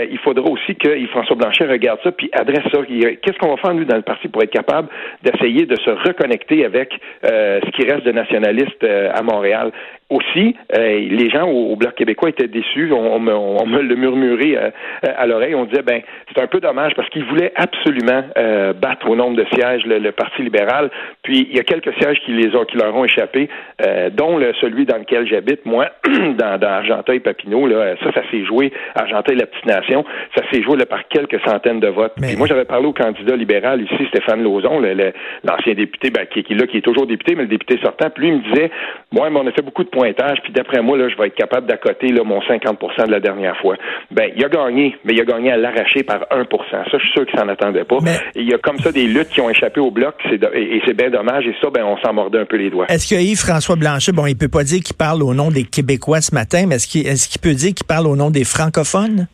il 0.09 0.17
faudra 0.19 0.49
aussi 0.49 0.75
que 0.75 0.89
François 1.07 1.35
Blanchet 1.35 1.65
regarde 1.65 1.99
ça 2.03 2.11
puis 2.11 2.29
adresse 2.33 2.63
ça. 2.71 2.79
Qu'est-ce 2.85 3.37
qu'on 3.39 3.49
va 3.49 3.57
faire 3.57 3.73
nous 3.73 3.85
dans 3.85 3.95
le 3.95 4.01
parti 4.01 4.27
pour 4.27 4.43
être 4.43 4.51
capable 4.51 4.89
d'essayer 5.23 5.65
de 5.65 5.75
se 5.75 5.89
reconnecter 5.89 6.65
avec 6.65 6.93
ce 7.23 7.69
qui 7.71 7.83
reste 7.89 8.05
de 8.05 8.11
nationalistes 8.11 8.83
à 8.83 9.21
Montréal? 9.23 9.71
Aussi, 10.09 10.55
euh, 10.77 10.99
les 11.09 11.29
gens 11.29 11.49
au, 11.49 11.75
Bloc 11.75 11.95
québécois 11.95 12.29
étaient 12.29 12.47
déçus. 12.47 12.91
On, 12.93 13.19
me, 13.19 13.81
le 13.81 13.95
murmurait 13.95 14.57
euh, 14.57 14.69
à 15.03 15.27
l'oreille. 15.27 15.53
On 15.53 15.65
disait, 15.65 15.81
ben, 15.81 16.01
c'est 16.27 16.41
un 16.41 16.47
peu 16.47 16.59
dommage 16.59 16.93
parce 16.95 17.09
qu'ils 17.09 17.25
voulaient 17.25 17.51
absolument 17.55 18.23
euh, 18.37 18.73
battre 18.73 19.09
au 19.09 19.15
nombre 19.15 19.35
de 19.35 19.45
sièges 19.53 19.85
le, 19.85 20.11
Parti 20.11 20.41
libéral. 20.41 20.89
Puis, 21.23 21.47
il 21.49 21.55
y 21.55 21.59
a 21.59 21.63
quelques 21.63 21.93
sièges 22.01 22.19
qui, 22.25 22.31
les 22.31 22.55
ont, 22.55 22.63
qui 22.63 22.77
leur 22.77 22.95
ont 22.95 23.05
échappé, 23.05 23.49
dont 24.13 24.37
le, 24.37 24.53
celui 24.61 24.85
dans 24.85 24.97
lequel 24.97 25.27
j'habite, 25.27 25.65
moi, 25.65 25.89
dans, 26.05 26.57
dans 26.57 26.67
Argenteuil-Papineau. 26.67 27.67
Là, 27.67 27.95
ça, 28.03 28.11
ça 28.13 28.21
s'est 28.31 28.45
joué, 28.45 28.71
Argenteuil, 28.95 29.35
la 29.35 29.45
petite 29.45 29.65
nation, 29.65 30.05
ça 30.35 30.43
s'est 30.51 30.63
joué 30.63 30.77
là, 30.77 30.85
par 30.85 31.07
quelques 31.07 31.39
centaines 31.45 31.79
de 31.79 31.89
votes. 31.89 32.13
Puis 32.19 32.35
moi, 32.35 32.47
j'avais 32.47 32.65
parlé 32.65 32.87
au 32.87 32.93
candidat 32.93 33.35
libéral 33.35 33.81
ici, 33.81 34.07
Stéphane 34.07 34.41
Lauzon, 34.41 34.81
l'ancien 35.43 35.73
député, 35.73 36.09
ben, 36.09 36.25
qui, 36.25 36.43
qui, 36.43 36.55
là, 36.55 36.65
qui 36.65 36.77
est 36.77 36.81
toujours 36.81 37.05
député, 37.05 37.35
mais 37.35 37.43
le 37.43 37.49
député 37.49 37.77
sortant. 37.83 38.09
Puis 38.09 38.23
lui, 38.23 38.35
il 38.35 38.37
me 38.39 38.53
disait, 38.53 38.71
moi, 39.11 39.29
on 39.31 39.45
a 39.45 39.51
fait 39.51 39.61
beaucoup 39.61 39.83
de 39.83 39.89
pointage, 39.97 40.37
puis 40.43 40.53
d'après 40.53 40.81
moi, 40.81 40.95
là, 40.97 41.09
je 41.09 41.17
vais 41.17 41.27
être 41.27 41.35
capable 41.35 41.65
d'accoter 41.65 42.09
là, 42.09 42.23
mon 42.23 42.39
50% 42.39 43.07
de 43.07 43.11
la 43.11 43.19
dernière 43.19 43.57
fois. 43.57 43.75
Ben, 44.11 44.29
il 44.35 44.45
a 44.45 44.49
gagné, 44.49 44.95
mais 45.03 45.13
il 45.13 45.21
a 45.21 45.25
gagné 45.25 45.51
à 45.51 45.57
l'arracher 45.57 46.03
par 46.03 46.19
1% 46.31 46.47
Ça, 46.69 46.85
je 46.93 46.97
suis 46.97 47.11
sûr 47.13 47.25
qu'il 47.25 47.39
s'en 47.39 47.47
attendait 47.47 47.83
pas. 47.83 47.97
il 48.35 48.47
y 48.47 48.53
a 48.53 48.59
comme 48.59 48.77
ça 48.79 48.91
des 48.91 49.07
luttes 49.07 49.29
qui 49.29 49.41
ont 49.41 49.49
échappé 49.49 49.79
au 49.79 49.89
bloc, 49.89 50.13
et, 50.53 50.81
c'est 50.85 50.95
bien 50.95 51.09
dommage, 51.09 51.47
et 51.47 51.55
ça, 51.61 51.69
ben, 51.71 51.83
on 51.83 51.97
s'en 51.97 52.13
mordait 52.13 52.39
un 52.39 52.45
peu 52.45 52.57
les 52.57 52.69
doigts. 52.69 52.85
Est-ce 52.89 53.09
que 53.09 53.19
Yves-François 53.19 53.75
Blanchet, 53.75 54.11
bon, 54.11 54.27
il 54.27 54.37
peut 54.37 54.49
pas 54.49 54.63
dire 54.63 54.81
qu'il 54.81 54.95
parle 54.95 55.23
au 55.23 55.33
nom 55.33 55.49
des 55.49 55.63
Québécois 55.63 56.21
ce 56.21 56.33
matin, 56.35 56.65
mais 56.67 56.75
est-ce 56.75 56.87
qu'il 56.87 57.07
est 57.07 57.41
peut 57.41 57.53
dire 57.53 57.73
qu'il 57.73 57.85
parle 57.85 58.07
au 58.07 58.15
nom 58.15 58.29
des 58.29 58.43
francophones? 58.43 59.27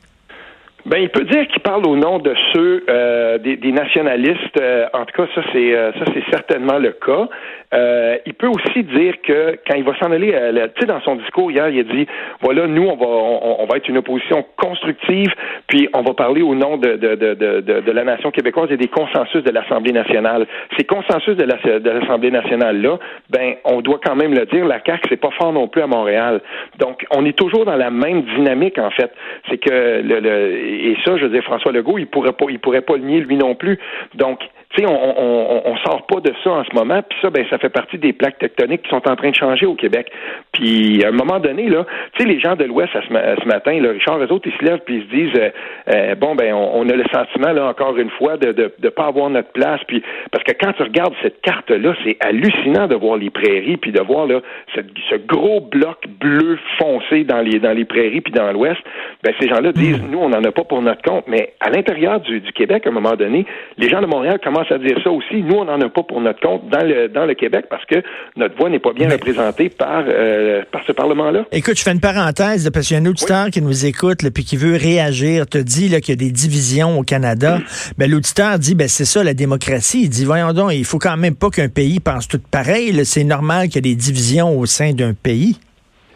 Ben, 0.85 0.97
il 0.97 1.09
peut 1.09 1.23
dire 1.23 1.47
qu'il 1.47 1.61
parle 1.61 1.87
au 1.87 1.95
nom 1.95 2.19
de 2.19 2.33
ceux 2.51 2.83
euh, 2.89 3.37
des, 3.37 3.71
nationalistes. 3.71 4.59
Euh, 4.59 4.85
en 4.93 5.05
tout 5.05 5.15
cas, 5.15 5.29
ça 5.33 5.41
c'est 5.53 5.73
euh, 5.73 5.93
ça 5.93 6.05
c'est 6.13 6.23
certainement 6.29 6.77
le 6.77 6.91
cas. 6.91 7.29
Euh, 7.73 8.17
il 8.25 8.33
peut 8.33 8.49
aussi 8.49 8.83
dire 8.83 9.15
que 9.25 9.57
quand 9.65 9.75
il 9.75 9.83
va 9.85 9.97
s'en 9.97 10.11
aller, 10.11 10.31
tu 10.75 10.81
sais, 10.81 10.85
dans 10.85 11.01
son 11.01 11.15
discours 11.15 11.51
hier, 11.51 11.69
il 11.69 11.79
a 11.79 11.83
dit 11.83 12.05
voilà, 12.41 12.67
nous 12.67 12.83
on 12.83 12.97
va 12.97 13.05
on, 13.05 13.65
va 13.65 13.77
être 13.77 13.87
une 13.87 13.97
opposition 13.97 14.45
constructive, 14.57 15.33
puis 15.67 15.87
on 15.93 16.01
va 16.01 16.13
parler 16.13 16.41
au 16.41 16.53
nom 16.53 16.75
de 16.75 16.97
de, 16.97 17.15
de, 17.15 17.33
de, 17.33 17.79
de 17.79 17.91
la 17.91 18.03
nation 18.03 18.31
québécoise 18.31 18.69
et 18.69 18.77
des 18.77 18.89
consensus 18.89 19.41
de 19.41 19.51
l'Assemblée 19.51 19.93
nationale. 19.93 20.45
Ces 20.77 20.83
consensus 20.83 21.37
de 21.37 21.89
l'Assemblée 21.89 22.29
nationale 22.29 22.81
là, 22.81 22.99
ben 23.29 23.53
on 23.63 23.79
doit 23.79 24.01
quand 24.03 24.15
même 24.15 24.33
le 24.33 24.45
dire, 24.47 24.65
la 24.65 24.81
CAC 24.81 25.01
c'est 25.09 25.17
pas 25.17 25.31
fort 25.31 25.53
non 25.53 25.69
plus 25.69 25.81
à 25.81 25.87
Montréal. 25.87 26.41
Donc 26.77 27.05
on 27.11 27.25
est 27.25 27.37
toujours 27.37 27.63
dans 27.63 27.77
la 27.77 27.89
même 27.89 28.23
dynamique 28.35 28.77
en 28.77 28.91
fait. 28.91 29.11
C'est 29.49 29.57
que 29.57 30.01
le, 30.03 30.19
le 30.19 30.72
et 30.73 30.97
ça, 31.05 31.17
je 31.17 31.23
veux 31.23 31.29
dire, 31.29 31.43
François 31.43 31.71
Legault, 31.71 31.97
il 31.97 32.07
pourrait 32.07 32.33
pas, 32.33 32.45
il 32.49 32.59
pourrait 32.59 32.81
pas 32.81 32.97
le 32.97 33.03
nier 33.03 33.21
lui 33.21 33.37
non 33.37 33.55
plus. 33.55 33.79
Donc, 34.15 34.39
tu 34.73 34.83
sais, 34.83 34.89
on, 34.89 34.95
on, 34.95 35.61
on, 35.65 35.77
sort 35.77 36.07
pas 36.07 36.19
de 36.19 36.33
ça 36.43 36.49
en 36.49 36.63
ce 36.63 36.73
moment, 36.73 37.01
puis 37.07 37.17
ça, 37.21 37.29
ben, 37.29 37.45
ça 37.49 37.59
fait 37.59 37.69
partie 37.69 37.99
des 37.99 38.11
plaques 38.11 38.39
tectoniques 38.39 38.81
qui 38.81 38.89
sont 38.89 39.07
en 39.07 39.15
train 39.15 39.29
de 39.29 39.35
changer 39.35 39.67
au 39.67 39.75
Québec. 39.75 40.11
Puis, 40.51 41.03
à 41.05 41.09
un 41.09 41.11
moment 41.11 41.39
donné, 41.39 41.69
là, 41.69 41.85
tu 42.13 42.23
sais, 42.23 42.27
les 42.27 42.39
gens 42.39 42.55
de 42.55 42.63
l'Ouest, 42.63 42.91
ce, 42.93 43.47
matin, 43.47 43.79
là, 43.79 43.91
Richard, 43.91 44.17
eux 44.17 44.31
autres, 44.31 44.49
ils 44.49 44.57
se 44.57 44.65
lèvent 44.65 44.81
puis 44.83 44.97
ils 44.97 45.03
se 45.03 45.15
disent, 45.15 45.39
euh, 45.39 45.49
euh, 45.93 46.15
bon, 46.15 46.33
ben, 46.33 46.53
on, 46.55 46.89
a 46.89 46.93
le 46.93 47.03
sentiment, 47.13 47.53
là, 47.53 47.67
encore 47.67 47.97
une 47.97 48.09
fois, 48.11 48.37
de 48.37 48.51
de, 48.51 48.73
de 48.79 48.89
pas 48.89 49.05
avoir 49.05 49.29
notre 49.29 49.51
place, 49.51 49.81
puis 49.87 50.01
parce 50.31 50.43
que 50.43 50.53
quand 50.53 50.73
tu 50.73 50.83
regardes 50.83 51.13
cette 51.21 51.41
carte-là, 51.41 51.93
c'est 52.03 52.17
hallucinant 52.19 52.87
de 52.87 52.95
voir 52.95 53.17
les 53.17 53.29
prairies, 53.29 53.77
puis 53.77 53.91
de 53.91 54.01
voir, 54.01 54.25
là, 54.25 54.41
ce, 54.75 54.81
ce 55.09 55.15
gros 55.17 55.61
bloc 55.61 56.07
bleu 56.19 56.57
foncé 56.79 57.23
dans 57.23 57.41
les, 57.41 57.59
dans 57.59 57.73
les 57.73 57.85
prairies, 57.85 58.21
puis 58.21 58.33
dans 58.33 58.51
l'Ouest. 58.51 58.81
Ben, 59.23 59.33
ces 59.39 59.47
gens-là 59.49 59.71
disent, 59.71 60.01
hmm. 60.01 60.11
nous, 60.11 60.19
on 60.19 60.29
n'en 60.29 60.43
a 60.43 60.51
pas 60.51 60.62
pour 60.63 60.81
notre 60.81 61.01
compte, 61.01 61.25
mais 61.27 61.53
à 61.59 61.69
l'intérieur 61.69 62.19
du, 62.19 62.39
du 62.39 62.51
Québec, 62.53 62.83
à 62.85 62.89
un 62.89 62.93
moment 62.93 63.15
donné, 63.15 63.45
les 63.77 63.89
gens 63.89 64.01
de 64.01 64.07
Montréal 64.07 64.39
commencent 64.43 64.71
à 64.71 64.77
dire 64.77 64.97
ça 65.03 65.11
aussi. 65.11 65.41
Nous, 65.43 65.55
on 65.55 65.65
n'en 65.65 65.79
a 65.81 65.89
pas 65.89 66.03
pour 66.03 66.21
notre 66.21 66.39
compte 66.39 66.67
dans 66.69 66.85
le, 66.85 67.07
dans 67.07 67.25
le 67.25 67.33
Québec 67.33 67.65
parce 67.69 67.85
que 67.85 67.95
notre 68.35 68.55
voix 68.55 68.69
n'est 68.69 68.79
pas 68.79 68.93
bien 68.93 69.09
représentée 69.09 69.69
par, 69.69 70.03
euh, 70.07 70.63
par 70.71 70.83
ce 70.85 70.91
Parlement-là. 70.91 71.45
Écoute, 71.51 71.77
je 71.77 71.83
fais 71.83 71.91
une 71.91 71.99
parenthèse 71.99 72.69
parce 72.71 72.87
qu'il 72.87 72.97
y 72.97 72.99
a 72.99 73.03
un 73.03 73.05
auditeur 73.05 73.47
qui 73.51 73.61
nous 73.61 73.85
écoute 73.85 74.23
et 74.23 74.31
qui 74.43 74.57
veut 74.57 74.75
réagir, 74.75 75.47
te 75.47 75.57
dit 75.57 75.89
qu'il 76.01 76.09
y 76.09 76.11
a 76.11 76.15
des 76.15 76.31
divisions 76.31 76.99
au 76.99 77.03
Canada. 77.03 77.59
Ben, 77.97 78.09
l'auditeur 78.09 78.59
dit, 78.59 78.75
ben, 78.75 78.87
c'est 78.87 79.05
ça 79.05 79.23
la 79.23 79.33
démocratie. 79.33 80.03
Il 80.03 80.09
dit, 80.09 80.25
voyons 80.25 80.53
donc, 80.53 80.71
il 80.73 80.85
faut 80.85 80.99
quand 80.99 81.17
même 81.17 81.35
pas 81.35 81.49
qu'un 81.49 81.69
pays 81.69 81.99
pense 81.99 82.27
tout 82.27 82.39
pareil. 82.51 82.93
C'est 83.05 83.23
normal 83.23 83.67
qu'il 83.67 83.85
y 83.85 83.89
ait 83.89 83.93
des 83.93 83.95
divisions 83.95 84.57
au 84.57 84.65
sein 84.65 84.93
d'un 84.93 85.13
pays. 85.13 85.57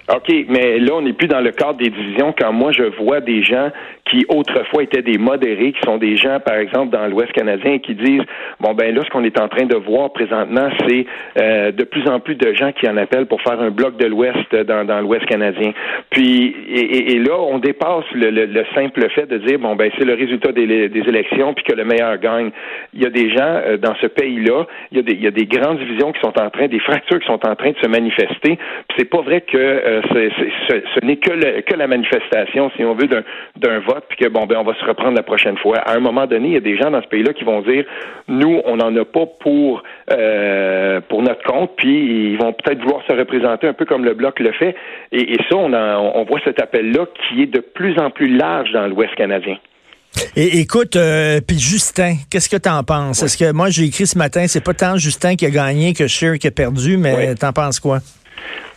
OK, 0.10 0.32
mais 0.48 0.80
là, 0.80 0.94
on 0.96 1.02
n'est 1.02 1.14
plus 1.14 1.28
dans 1.28 1.42
le 1.42 1.52
cadre 1.52 1.78
des 1.80 1.90
divisions 1.90 2.34
quand 2.38 2.54
moi, 2.54 2.72
je 2.72 2.84
vois 3.04 3.20
des 3.20 3.44
gens 3.44 3.72
qui 4.10 4.26
autrefois 4.30 4.84
étaient 4.84 5.02
des 5.02 5.18
modérés, 5.18 5.74
qui 5.74 5.82
sont 5.86 5.98
des 5.98 6.16
gens, 6.16 6.40
par 6.40 6.56
exemple, 6.56 6.96
dans 6.96 7.08
l'Ouest 7.08 7.32
canadien, 7.34 7.80
qui 7.80 7.96
disent, 7.96 8.24
bon, 8.60 8.74
ben 8.74 8.94
là, 8.94 9.02
ce 9.04 9.10
qu'on 9.10 9.24
est 9.24 9.40
en 9.40 9.48
train 9.48 9.66
de 9.66 9.76
voir 9.76 10.12
présentement, 10.12 10.70
c'est 10.88 11.06
euh, 11.40 11.72
de 11.72 11.84
plus 11.84 12.08
en 12.08 12.20
plus 12.20 12.36
de 12.36 12.54
gens 12.54 12.72
qui 12.72 12.88
en 12.88 12.98
appellent 12.98 13.26
pour 13.26 13.42
faire 13.42 13.60
un 13.62 13.72
bloc 13.72 13.98
de 13.98 14.06
l'Ouest 14.06 14.56
dans, 14.56 14.86
dans 14.86 15.02
l'Ouest 15.02 15.26
canadien. 15.26 15.72
Puis, 16.10 16.56
et, 16.70 17.20
là, 17.20 17.38
on 17.40 17.60
dépasse 17.60 18.06
le, 18.14 18.30
le, 18.30 18.66
simple 18.76 19.10
fait 19.10 19.26
de 19.26 19.38
dire, 19.40 19.60
bon, 19.60 19.76
ben 19.76 19.92
c'est 19.98 20.06
le 20.06 20.14
résultat 20.14 20.52
des, 20.52 20.90
des, 20.90 21.08
élections, 21.08 21.54
puis 21.54 21.64
que 21.64 21.74
le 21.74 21.86
meilleur 21.86 22.18
gagne. 22.18 22.52
Il 22.94 23.02
y 23.02 23.06
a 23.06 23.10
des 23.10 23.30
gens 23.30 23.62
euh, 23.66 23.78
dans 23.78 23.96
ce 24.02 24.08
pays-là, 24.08 24.66
il 24.92 24.98
y, 24.98 25.00
a 25.00 25.04
des, 25.04 25.14
il 25.14 25.24
y 25.24 25.28
a 25.28 25.32
des 25.32 25.46
grandes 25.46 25.80
divisions 25.80 26.12
qui 26.12 26.20
sont 26.22 26.38
en 26.40 26.50
train, 26.50 26.68
des 26.68 26.80
fractures 26.80 27.20
qui 27.20 27.28
sont 27.28 27.46
en 27.46 27.56
train 27.56 27.72
de 27.72 27.78
se 27.82 27.88
manifester. 27.88 28.58
Puis 28.88 28.98
c'est 28.98 29.10
pas 29.10 29.22
vrai 29.22 29.42
que 29.42 29.58
euh, 29.58 30.02
euh, 30.16 30.30
ce, 30.70 31.06
n'est 31.06 31.18
que, 31.18 31.62
que 31.62 31.76
la 31.76 31.88
manifestation, 31.88 32.72
si 32.76 32.84
on 32.84 32.94
veut, 32.94 33.08
d'un 33.08 33.80
vote, 33.80 33.97
puis 34.08 34.18
que 34.18 34.28
bon, 34.28 34.46
ben, 34.46 34.58
on 34.58 34.64
va 34.64 34.74
se 34.76 34.86
reprendre 34.86 35.16
la 35.16 35.24
prochaine 35.24 35.58
fois. 35.58 35.78
À 35.80 35.96
un 35.96 36.00
moment 36.00 36.26
donné, 36.26 36.48
il 36.48 36.54
y 36.54 36.58
a 36.58 36.62
des 36.62 36.78
gens 36.78 36.92
dans 36.92 37.02
ce 37.02 37.08
pays-là 37.08 37.34
qui 37.34 37.44
vont 37.44 37.62
dire, 37.62 37.86
nous, 38.28 38.62
on 38.66 38.78
n'en 38.78 38.96
a 38.96 39.06
pas 39.06 39.26
pour 39.40 39.84
euh, 40.12 41.02
pour 41.10 41.22
notre 41.22 41.44
compte, 41.44 41.72
puis 41.78 42.32
ils 42.32 42.38
vont 42.38 42.54
peut-être 42.54 42.82
vouloir 42.82 43.02
se 43.08 43.14
représenter 43.14 43.68
un 43.68 43.74
peu 43.74 43.86
comme 43.86 44.06
le 44.06 44.14
bloc 44.14 44.40
le 44.40 44.52
fait. 44.54 44.76
Et, 45.12 45.38
ça, 45.50 45.56
on, 45.56 45.72
on 45.74 46.24
voit 46.26 46.40
cet 46.44 46.62
appel-là 46.62 47.06
qui 47.28 47.44
est 47.44 47.48
de 47.48 47.60
plus 47.60 47.98
en 48.00 48.10
plus 48.10 48.36
large 48.36 48.72
dans 48.72 48.88
l'Ouest 48.88 49.16
canadien. 49.16 49.58
Et 50.36 50.60
écoute, 50.60 50.96
euh, 50.96 51.40
puis 51.46 51.60
Justin, 51.60 52.16
qu'est-ce 52.30 52.50
que 52.50 52.58
t'en 52.58 52.84
penses? 52.84 53.22
Est-ce 53.24 53.38
que 53.38 53.52
moi 53.52 53.70
j'ai 53.70 53.86
écrit 53.86 54.08
ce 54.08 54.18
matin, 54.18 54.46
c'est 54.48 54.64
pas 54.64 54.74
tant 54.74 54.98
Justin 54.98 55.36
qui 55.36 55.46
a 55.46 55.50
gagné 55.50 55.94
que 55.94 56.08
Scheer 56.08 56.40
qui 56.40 56.48
a 56.48 56.52
perdu, 56.52 56.98
mais 56.98 57.36
t'en 57.36 57.54
penses 57.54 57.80
quoi? 57.80 58.00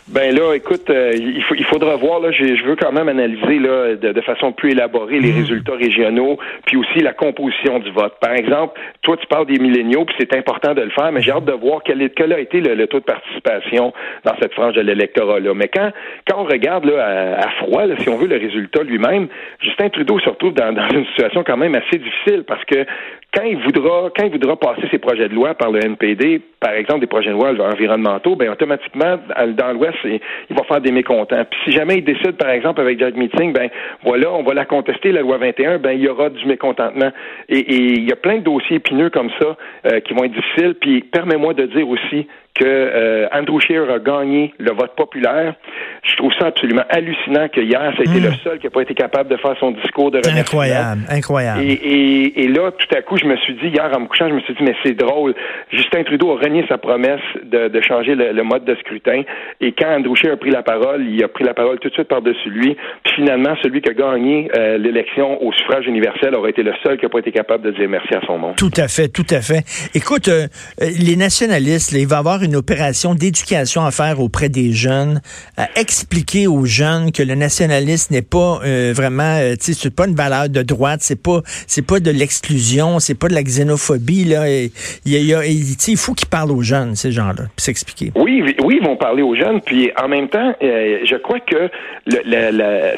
Ben 0.07 0.35
là, 0.35 0.53
écoute, 0.55 0.89
euh, 0.89 1.11
il, 1.15 1.43
faut, 1.43 1.55
il 1.55 1.63
faudra 1.65 1.95
voir. 1.95 2.19
Là, 2.19 2.31
je 2.31 2.63
veux 2.65 2.75
quand 2.75 2.91
même 2.91 3.07
analyser 3.07 3.59
là, 3.59 3.95
de, 3.95 4.21
façon 4.21 4.51
plus 4.51 4.71
élaborée 4.71 5.19
les 5.19 5.31
mhm. 5.31 5.41
résultats 5.41 5.75
régionaux, 5.75 6.37
puis 6.65 6.77
aussi 6.77 6.99
la 6.99 7.13
composition 7.13 7.79
du 7.79 7.91
vote. 7.91 8.15
Par 8.19 8.33
exemple, 8.33 8.79
toi, 9.03 9.15
tu 9.17 9.25
parles 9.27 9.45
des 9.45 9.59
milléniaux, 9.59 10.05
puis 10.05 10.15
c'est 10.19 10.35
important 10.35 10.73
de 10.73 10.81
le 10.81 10.89
faire, 10.89 11.11
mais 11.11 11.21
j'ai 11.21 11.31
hâte 11.31 11.45
de 11.45 11.53
voir 11.53 11.81
quel, 11.83 12.01
est, 12.01 12.09
quel 12.09 12.33
a 12.33 12.39
été 12.39 12.59
le, 12.59 12.87
taux 12.87 12.99
de 12.99 13.05
participation 13.05 13.93
dans 14.25 14.33
cette 14.41 14.53
frange 14.53 14.73
de 14.73 14.81
l'électorat-là. 14.81 15.53
Mais 15.53 15.67
quand, 15.67 15.91
quand 16.27 16.41
on 16.41 16.45
regarde 16.45 16.85
là, 16.85 17.37
à, 17.37 17.49
froid, 17.63 17.83
si 17.99 18.09
on 18.09 18.17
veut 18.17 18.27
le 18.27 18.37
résultat 18.37 18.83
lui-même, 18.83 19.27
Justin 19.59 19.89
Trudeau 19.89 20.19
se 20.19 20.29
retrouve 20.29 20.53
dans, 20.53 20.73
dans 20.73 20.89
une 20.89 21.05
situation 21.07 21.43
quand 21.43 21.57
même 21.57 21.75
assez 21.75 21.97
difficile 21.97 22.43
parce 22.45 22.63
que 22.65 22.85
quand 23.33 23.43
il 23.43 23.57
voudra, 23.57 24.09
quand 24.15 24.25
il 24.25 24.31
voudra 24.31 24.57
passer 24.57 24.81
ses 24.91 24.97
projets 24.97 25.29
de 25.29 25.33
loi 25.33 25.53
par 25.53 25.71
le 25.71 25.79
NPD, 25.83 26.41
par 26.59 26.73
exemple 26.73 26.99
des 26.99 27.07
projets 27.07 27.29
de 27.29 27.35
loi 27.35 27.53
environnementaux, 27.65 28.35
ben 28.35 28.49
automatiquement 28.49 29.17
dans 29.57 29.73
l'Ouest, 29.73 29.97
il 30.03 30.55
va 30.55 30.63
faire 30.63 30.81
des 30.81 30.91
mécontents. 30.91 31.43
Puis 31.49 31.59
si 31.63 31.71
jamais 31.71 31.99
il 31.99 32.03
décide, 32.03 32.33
par 32.33 32.49
exemple 32.49 32.81
avec 32.81 32.99
Jack 32.99 33.15
Meeting, 33.15 33.53
ben 33.53 33.69
voilà, 34.03 34.31
on 34.33 34.43
va 34.43 34.53
la 34.53 34.65
contester 34.65 35.13
la 35.13 35.21
loi 35.21 35.37
21, 35.37 35.77
ben 35.77 35.91
il 35.91 36.01
y 36.01 36.09
aura 36.09 36.29
du 36.29 36.45
mécontentement. 36.45 37.11
Et, 37.47 37.73
il 37.73 38.03
y 38.03 38.11
a 38.11 38.17
plein 38.17 38.37
de 38.37 38.43
dossiers 38.43 38.77
épineux 38.77 39.09
comme 39.09 39.29
ça 39.39 39.55
euh, 39.85 40.01
qui 40.01 40.13
vont 40.13 40.25
être 40.25 40.33
difficiles. 40.33 40.75
Puis 40.75 41.01
permets-moi 41.01 41.53
de 41.53 41.67
dire 41.67 41.87
aussi 41.87 42.27
que 42.53 42.65
euh, 42.65 43.27
Andrew 43.31 43.59
Scheer 43.59 43.89
a 43.89 43.99
gagné 43.99 44.53
le 44.57 44.71
vote 44.71 44.95
populaire. 44.95 45.55
Je 46.03 46.15
trouve 46.15 46.31
ça 46.39 46.47
absolument 46.47 46.83
hallucinant 46.89 47.47
que 47.47 47.61
hier, 47.61 47.93
ça 47.95 47.99
a 47.99 48.03
été 48.03 48.19
hmm. 48.19 48.31
le 48.31 48.33
seul 48.43 48.59
qui 48.59 48.65
n'a 48.65 48.71
pas 48.71 48.81
été 48.81 48.93
capable 48.93 49.29
de 49.29 49.37
faire 49.37 49.55
son 49.59 49.71
discours 49.71 50.11
de 50.11 50.17
remerciement. 50.17 50.41
Incroyable, 50.41 51.01
incroyable. 51.09 51.61
Et, 51.61 52.43
et, 52.43 52.47
là, 52.47 52.71
tout 52.71 52.95
à 52.95 53.01
coup, 53.01 53.17
je 53.17 53.25
me 53.25 53.37
suis 53.37 53.53
dit, 53.55 53.67
hier, 53.67 53.89
en 53.95 54.01
me 54.01 54.07
couchant, 54.07 54.27
je 54.27 54.33
me 54.33 54.41
suis 54.41 54.53
dit, 54.53 54.63
mais 54.63 54.75
c'est 54.83 54.93
drôle. 54.93 55.33
Justin 55.71 56.03
Trudeau 56.03 56.31
a 56.31 56.39
renié 56.39 56.65
sa 56.67 56.77
promesse 56.77 57.21
de, 57.43 57.67
de 57.67 57.81
changer 57.81 58.15
le, 58.15 58.43
mode 58.43 58.65
de 58.65 58.75
scrutin. 58.75 59.21
Et 59.61 59.71
quand 59.71 59.87
Andrew 59.87 60.15
Scheer 60.15 60.33
a 60.33 60.37
pris 60.37 60.51
la 60.51 60.63
parole, 60.63 61.05
il 61.07 61.23
a 61.23 61.27
pris 61.27 61.43
la 61.43 61.53
parole 61.53 61.79
tout 61.79 61.89
de 61.89 61.93
suite 61.93 62.07
par-dessus 62.07 62.49
lui. 62.49 62.75
Puis 63.03 63.13
finalement, 63.15 63.55
celui 63.61 63.81
qui 63.81 63.89
a 63.89 63.93
gagné 63.93 64.49
euh, 64.57 64.77
l'élection 64.77 65.41
au 65.43 65.51
suffrage 65.53 65.85
universel 65.85 66.35
aurait 66.35 66.51
été 66.51 66.63
le 66.63 66.73
seul 66.83 66.97
qui 66.97 67.05
n'a 67.05 67.09
pas 67.09 67.19
été 67.19 67.31
capable 67.31 67.63
de 67.63 67.71
dire 67.71 67.87
merci 67.87 68.13
à 68.13 68.21
son 68.25 68.37
monde. 68.37 68.55
Tout 68.57 68.71
à 68.77 68.87
fait, 68.87 69.07
tout 69.07 69.27
à 69.29 69.41
fait. 69.41 69.63
Écoute, 69.95 70.27
euh, 70.27 70.47
les 70.79 71.15
nationalistes, 71.15 71.91
il 71.93 72.07
va 72.07 72.17
y 72.17 72.19
avoir 72.19 72.40
une 72.43 72.55
opération 72.55 73.15
d'éducation 73.15 73.83
à 73.83 73.91
faire 73.91 74.19
auprès 74.19 74.49
des 74.49 74.71
jeunes, 74.71 75.21
à 75.57 75.67
expliquer 75.79 76.47
aux 76.47 76.65
jeunes 76.65 77.11
que 77.11 77.23
le 77.23 77.35
nationalisme 77.35 78.13
n'est 78.13 78.21
pas 78.21 78.59
euh, 78.63 78.93
vraiment, 78.95 79.37
euh, 79.39 79.53
tu 79.53 79.73
sais, 79.73 79.73
c'est 79.73 79.95
pas 79.95 80.07
une 80.07 80.15
valeur 80.15 80.49
de 80.49 80.61
droite, 80.61 80.99
c'est 81.01 81.21
pas, 81.21 81.41
c'est 81.45 81.85
pas 81.85 81.99
de 81.99 82.11
l'exclusion, 82.11 82.99
c'est 82.99 83.17
pas 83.17 83.27
de 83.27 83.33
la 83.33 83.43
xénophobie 83.43 84.25
là. 84.25 84.47
Il 84.49 84.71
y 85.05 85.33
a, 85.33 85.45
il 85.45 85.97
faut 85.97 86.13
qu'ils 86.13 86.29
parlent 86.29 86.51
aux 86.51 86.61
jeunes 86.61 86.95
ces 86.95 87.11
gens-là, 87.11 87.45
puis 87.55 87.63
s'expliquer. 87.63 88.11
Oui, 88.15 88.43
oui, 88.63 88.79
ils 88.81 88.85
vont 88.85 88.95
parler 88.95 89.21
aux 89.21 89.35
jeunes, 89.35 89.61
puis 89.61 89.91
en 90.01 90.07
même 90.07 90.29
temps, 90.29 90.53
euh, 90.61 90.99
je 91.03 91.15
crois 91.15 91.39
que 91.39 91.69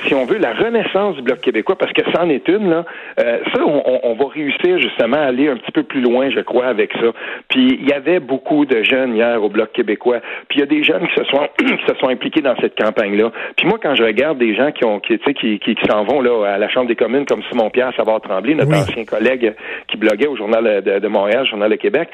si 0.08 0.14
on 0.14 0.26
veut 0.26 0.38
la 0.38 0.54
renaissance 0.54 1.16
du 1.16 1.22
bloc 1.22 1.42
québécois, 1.42 1.78
parce 1.78 1.94
que 1.94 2.02
ça 2.12 2.24
en 2.24 2.30
est 2.30 2.48
une 2.48 2.70
là, 2.70 2.86
ça, 3.18 3.60
on, 3.66 4.00
on 4.04 4.14
va 4.16 4.26
réussir 4.28 4.80
justement 4.80 5.18
à 5.18 5.28
aller 5.28 5.48
un 5.48 5.58
petit 5.58 5.72
peu 5.72 5.84
plus 5.84 6.02
loin, 6.02 6.30
je 6.30 6.40
crois, 6.42 6.68
avec 6.68 6.92
ça. 6.94 7.12
Puis 7.50 7.80
il 7.82 7.88
y 7.88 7.94
avait 7.94 8.20
beaucoup 8.20 8.66
de 8.66 8.84
jeunes 8.84 9.16
hier 9.16 9.33
au 9.42 9.50
bloc 9.50 9.72
québécois. 9.72 10.20
Puis 10.50 10.60
il 10.60 10.62
y 10.62 10.64
a 10.64 10.66
des 10.66 10.84
jeunes 10.84 11.08
qui 11.08 11.16
se 11.16 11.24
sont 11.26 11.48
qui 11.58 11.86
se 11.88 11.96
sont 12.00 12.10
impliqués 12.10 12.42
dans 12.42 12.56
cette 12.58 12.78
campagne-là. 12.78 13.32
Puis 13.58 13.68
moi, 13.68 13.80
quand 13.82 13.96
je 13.96 14.04
regarde 14.04 14.38
des 14.38 14.56
gens 14.56 14.72
qui 14.72 14.86
ont 14.86 15.00
qui, 15.00 15.18
qui, 15.18 15.60
qui, 15.60 15.76
qui 15.76 15.86
s'en 15.90 16.04
vont 16.04 16.22
là 16.22 16.46
à 16.46 16.58
la 16.58 16.70
Chambre 16.70 16.88
des 16.88 16.96
communes, 16.96 17.26
comme 17.26 17.42
Simon 17.50 17.70
Pierre 17.70 17.94
Savard 17.96 18.22
Tremblay, 18.22 18.56
notre 18.56 18.74
ancien 18.74 19.06
collègue 19.06 19.54
qui 19.88 19.98
bloguait 19.98 20.28
au 20.28 20.36
Journal 20.36 20.82
de, 20.84 21.00
de 21.00 21.08
Montréal, 21.08 21.46
Journal 21.48 21.70
de 21.70 21.76
Québec, 21.76 22.10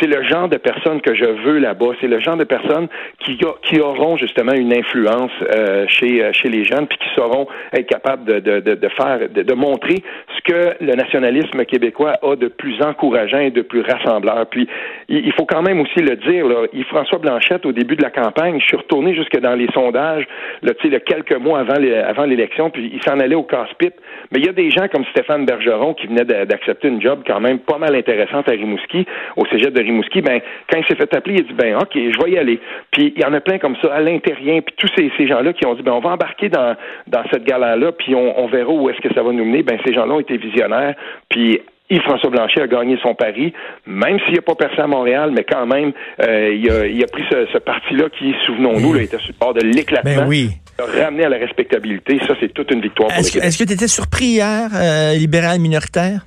c'est 0.00 0.06
le 0.06 0.22
genre 0.24 0.48
de 0.48 0.56
personnes 0.56 1.00
que 1.00 1.14
je 1.14 1.24
veux 1.24 1.58
là-bas. 1.58 1.92
C'est 2.00 2.08
le 2.08 2.20
genre 2.20 2.36
de 2.36 2.44
personnes 2.44 2.88
qui, 3.20 3.38
qui 3.62 3.80
auront 3.80 4.16
justement 4.16 4.52
une 4.52 4.72
influence 4.72 5.30
euh, 5.54 5.86
chez, 5.88 6.22
euh, 6.22 6.30
chez 6.32 6.48
les 6.48 6.64
jeunes, 6.64 6.86
puis 6.86 6.98
qui 6.98 7.08
sauront 7.14 7.46
être 7.72 7.86
capables 7.86 8.24
de, 8.24 8.40
de, 8.40 8.74
de, 8.74 8.88
faire, 8.88 9.28
de, 9.28 9.42
de 9.42 9.54
montrer 9.54 10.02
ce 10.36 10.52
que 10.52 10.84
le 10.84 10.94
nationalisme 10.94 11.64
québécois 11.64 12.14
a 12.22 12.36
de 12.36 12.48
plus 12.48 12.80
encourageant 12.82 13.38
et 13.38 13.50
de 13.50 13.62
plus 13.62 13.82
rassembleur. 13.82 14.46
Puis 14.50 14.68
il, 15.08 15.32
faut 15.32 15.46
quand 15.46 15.62
même 15.62 15.80
aussi 15.80 16.00
le 16.00 16.16
dire, 16.16 16.46
là, 16.46 16.61
François 16.84 17.18
Blanchette, 17.18 17.66
au 17.66 17.72
début 17.72 17.96
de 17.96 18.02
la 18.02 18.10
campagne, 18.10 18.58
je 18.60 18.66
suis 18.66 18.76
retourné 18.76 19.14
jusque 19.14 19.38
dans 19.38 19.54
les 19.54 19.68
sondages, 19.72 20.26
là, 20.62 20.72
quelques 21.04 21.36
mois 21.36 21.60
avant 21.60 22.24
l'élection, 22.24 22.70
puis 22.70 22.90
il 22.92 23.02
s'en 23.02 23.18
allait 23.18 23.34
au 23.34 23.42
casse-pipe. 23.42 23.94
Mais 24.30 24.40
il 24.40 24.46
y 24.46 24.48
a 24.48 24.52
des 24.52 24.70
gens 24.70 24.88
comme 24.88 25.04
Stéphane 25.06 25.46
Bergeron 25.46 25.94
qui 25.94 26.06
venait 26.06 26.24
d'accepter 26.24 26.88
une 26.88 27.00
job 27.00 27.22
quand 27.26 27.40
même 27.40 27.58
pas 27.58 27.78
mal 27.78 27.94
intéressante 27.94 28.48
à 28.48 28.52
Rimouski, 28.52 29.06
au 29.36 29.46
cégep 29.46 29.72
de 29.72 29.82
Rimouski. 29.82 30.22
Ben, 30.22 30.40
quand 30.70 30.78
il 30.78 30.86
s'est 30.86 30.96
fait 30.96 31.14
appeler, 31.14 31.36
il 31.36 31.40
a 31.40 31.44
dit, 31.44 31.54
ben, 31.54 31.76
OK, 31.76 31.92
je 31.94 32.24
vais 32.24 32.30
y 32.32 32.38
aller. 32.38 32.60
Puis 32.90 33.12
il 33.16 33.22
y 33.22 33.24
en 33.24 33.32
a 33.32 33.40
plein 33.40 33.58
comme 33.58 33.76
ça, 33.82 33.92
à 33.94 34.00
l'intérieur, 34.00 34.62
puis 34.62 34.74
tous 34.76 34.90
ces, 34.96 35.26
gens-là 35.26 35.52
qui 35.52 35.66
ont 35.66 35.74
dit, 35.74 35.82
ben, 35.82 35.92
on 35.92 36.00
va 36.00 36.10
embarquer 36.10 36.48
dans, 36.48 36.74
dans 37.06 37.22
cette 37.30 37.44
galère-là, 37.44 37.92
puis 37.92 38.14
on, 38.14 38.40
on 38.40 38.46
verra 38.46 38.70
où 38.70 38.90
est-ce 38.90 39.00
que 39.00 39.12
ça 39.14 39.22
va 39.22 39.32
nous 39.32 39.44
mener. 39.44 39.62
Ben, 39.62 39.78
ces 39.86 39.94
gens-là 39.94 40.14
ont 40.14 40.20
été 40.20 40.36
visionnaires, 40.36 40.94
puis 41.28 41.60
Yves-François 41.92 42.30
Blanchet 42.30 42.62
a 42.62 42.66
gagné 42.66 42.98
son 43.02 43.14
pari, 43.14 43.52
même 43.86 44.18
s'il 44.24 44.34
n'a 44.34 44.42
pas 44.42 44.54
percé 44.54 44.80
à 44.80 44.86
Montréal, 44.86 45.30
mais 45.36 45.44
quand 45.44 45.66
même, 45.66 45.92
euh, 46.20 46.54
il, 46.54 46.70
a, 46.70 46.86
il, 46.86 47.02
a, 47.04 47.06
pris 47.06 47.22
ce, 47.30 47.46
ce 47.52 47.58
parti-là 47.58 48.08
qui, 48.18 48.34
souvenons-nous, 48.46 48.96
était 48.96 49.18
sur 49.18 49.28
le 49.28 49.38
bord 49.38 49.54
de 49.54 49.60
l'éclatement. 49.60 50.22
Ben 50.22 50.26
oui. 50.26 50.50
Ramené 50.78 51.24
à 51.24 51.28
la 51.28 51.36
respectabilité, 51.36 52.18
ça, 52.26 52.34
c'est 52.40 52.52
toute 52.52 52.70
une 52.70 52.80
victoire 52.80 53.08
pour 53.08 53.18
Est-ce 53.18 53.58
que 53.58 53.64
tu 53.64 53.72
étais 53.74 53.88
surpris 53.88 54.24
hier, 54.24 54.70
euh, 54.74 55.14
libéral 55.14 55.60
minoritaire? 55.60 56.26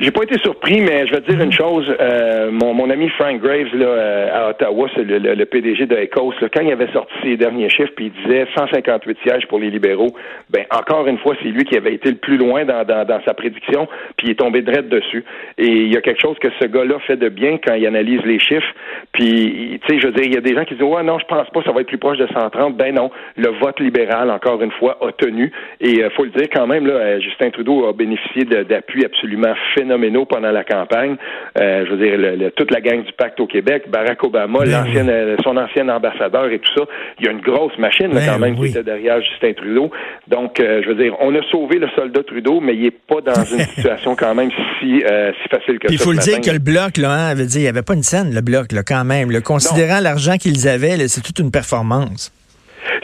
J'ai 0.00 0.12
pas 0.12 0.22
été 0.22 0.38
surpris, 0.38 0.80
mais 0.80 1.06
je 1.06 1.12
vais 1.12 1.20
te 1.20 1.30
dire 1.30 1.42
une 1.42 1.52
chose. 1.52 1.94
Euh, 2.00 2.50
mon, 2.50 2.72
mon 2.72 2.88
ami 2.88 3.10
Frank 3.10 3.38
Graves 3.38 3.74
là, 3.74 3.84
euh, 3.84 4.28
à 4.32 4.48
Ottawa, 4.48 4.88
c'est 4.94 5.04
le, 5.04 5.18
le, 5.18 5.44
PDG 5.44 5.84
de 5.84 5.94
Ecos, 5.94 6.32
là, 6.40 6.48
quand 6.48 6.62
il 6.62 6.72
avait 6.72 6.90
sorti 6.90 7.12
ses 7.22 7.36
derniers 7.36 7.68
chiffres, 7.68 7.92
puis 7.94 8.06
il 8.06 8.22
disait 8.22 8.46
158 8.56 9.18
sièges 9.22 9.46
pour 9.46 9.58
les 9.58 9.68
libéraux, 9.68 10.16
ben 10.48 10.64
encore 10.70 11.06
une 11.06 11.18
fois, 11.18 11.34
c'est 11.42 11.50
lui 11.50 11.64
qui 11.64 11.76
avait 11.76 11.92
été 11.92 12.08
le 12.08 12.16
plus 12.16 12.38
loin 12.38 12.64
dans, 12.64 12.82
dans, 12.82 13.04
dans 13.04 13.20
sa 13.26 13.34
prédiction, 13.34 13.88
puis 14.16 14.28
il 14.28 14.30
est 14.30 14.38
tombé 14.38 14.62
direct 14.62 14.88
dessus. 14.88 15.22
Et 15.58 15.66
il 15.66 15.92
y 15.92 15.98
a 15.98 16.00
quelque 16.00 16.22
chose 16.22 16.38
que 16.38 16.48
ce 16.58 16.66
gars-là 16.66 16.98
fait 17.00 17.16
de 17.16 17.28
bien 17.28 17.58
quand 17.62 17.74
il 17.74 17.86
analyse 17.86 18.22
les 18.24 18.38
chiffres. 18.38 18.72
Puis, 19.12 19.80
tu 19.86 19.86
sais, 19.86 20.00
je 20.00 20.06
veux 20.06 20.14
dire, 20.14 20.24
il 20.24 20.34
y 20.34 20.38
a 20.38 20.40
des 20.40 20.54
gens 20.54 20.64
qui 20.64 20.76
disent 20.76 20.82
ouais 20.82 21.02
non, 21.02 21.18
je 21.18 21.26
pense 21.26 21.50
pas, 21.50 21.62
ça 21.62 21.72
va 21.72 21.82
être 21.82 21.88
plus 21.88 21.98
proche 21.98 22.16
de 22.16 22.26
130. 22.26 22.74
Ben 22.74 22.94
non, 22.94 23.10
le 23.36 23.48
vote 23.60 23.78
libéral, 23.80 24.30
encore 24.30 24.62
une 24.62 24.72
fois, 24.72 24.96
a 25.02 25.12
tenu. 25.12 25.52
Et 25.82 26.02
euh, 26.02 26.08
faut 26.16 26.24
le 26.24 26.30
dire 26.30 26.48
quand 26.50 26.66
même, 26.66 26.86
là, 26.86 27.20
Justin 27.20 27.50
Trudeau 27.50 27.86
a 27.86 27.92
bénéficié 27.92 28.44
d'appui 28.44 29.04
absolument 29.04 29.52
phénoménal 29.74 29.89
phénoménaux 29.90 30.24
pendant 30.24 30.50
la 30.50 30.64
campagne. 30.64 31.16
Euh, 31.58 31.84
je 31.86 31.94
veux 31.94 32.38
dire, 32.38 32.50
toute 32.56 32.70
la 32.70 32.80
gang 32.80 33.02
du 33.02 33.12
pacte 33.12 33.40
au 33.40 33.46
Québec, 33.46 33.84
Barack 33.88 34.22
Obama, 34.22 34.60
ben 34.60 34.70
l'ancienne, 34.70 35.08
euh, 35.10 35.36
son 35.42 35.56
ancien 35.56 35.88
ambassadeur 35.88 36.46
et 36.46 36.58
tout 36.58 36.72
ça. 36.76 36.84
Il 37.18 37.26
y 37.26 37.28
a 37.28 37.32
une 37.32 37.40
grosse 37.40 37.76
machine 37.78 38.08
ben 38.12 38.22
quand 38.24 38.38
même 38.38 38.56
qui 38.56 38.66
était 38.66 38.82
derrière 38.82 39.20
Justin 39.20 39.52
Trudeau. 39.52 39.90
Donc, 40.28 40.60
euh, 40.60 40.80
je 40.82 40.88
veux 40.88 40.94
dire, 40.94 41.14
on 41.20 41.34
a 41.34 41.42
sauvé 41.50 41.78
le 41.78 41.88
soldat 41.96 42.22
Trudeau, 42.22 42.60
mais 42.60 42.74
il 42.74 42.82
n'est 42.82 42.90
pas 42.90 43.20
dans 43.20 43.44
une 43.44 43.60
situation 43.74 44.14
quand 44.16 44.34
même 44.34 44.50
si, 44.78 45.00
si 45.00 45.48
facile 45.48 45.78
que 45.78 45.88
ça. 45.88 45.94
Il 45.94 45.98
faut 45.98 46.12
le 46.12 46.18
dire 46.18 46.40
que 46.40 46.50
le 46.50 46.58
bloc, 46.58 46.96
là, 46.96 47.10
hein, 47.10 47.34
veut 47.34 47.46
dire, 47.46 47.60
il 47.60 47.64
n'y 47.64 47.68
avait 47.68 47.82
pas 47.82 47.94
une 47.94 48.02
scène, 48.02 48.34
le 48.34 48.40
bloc, 48.40 48.72
là, 48.72 48.82
quand 48.86 49.04
même. 49.04 49.30
Le, 49.30 49.40
considérant 49.40 50.00
l'argent 50.00 50.36
qu'ils 50.36 50.68
avaient, 50.68 51.08
c'est 51.08 51.22
toute 51.22 51.38
une 51.38 51.50
performance 51.50 52.32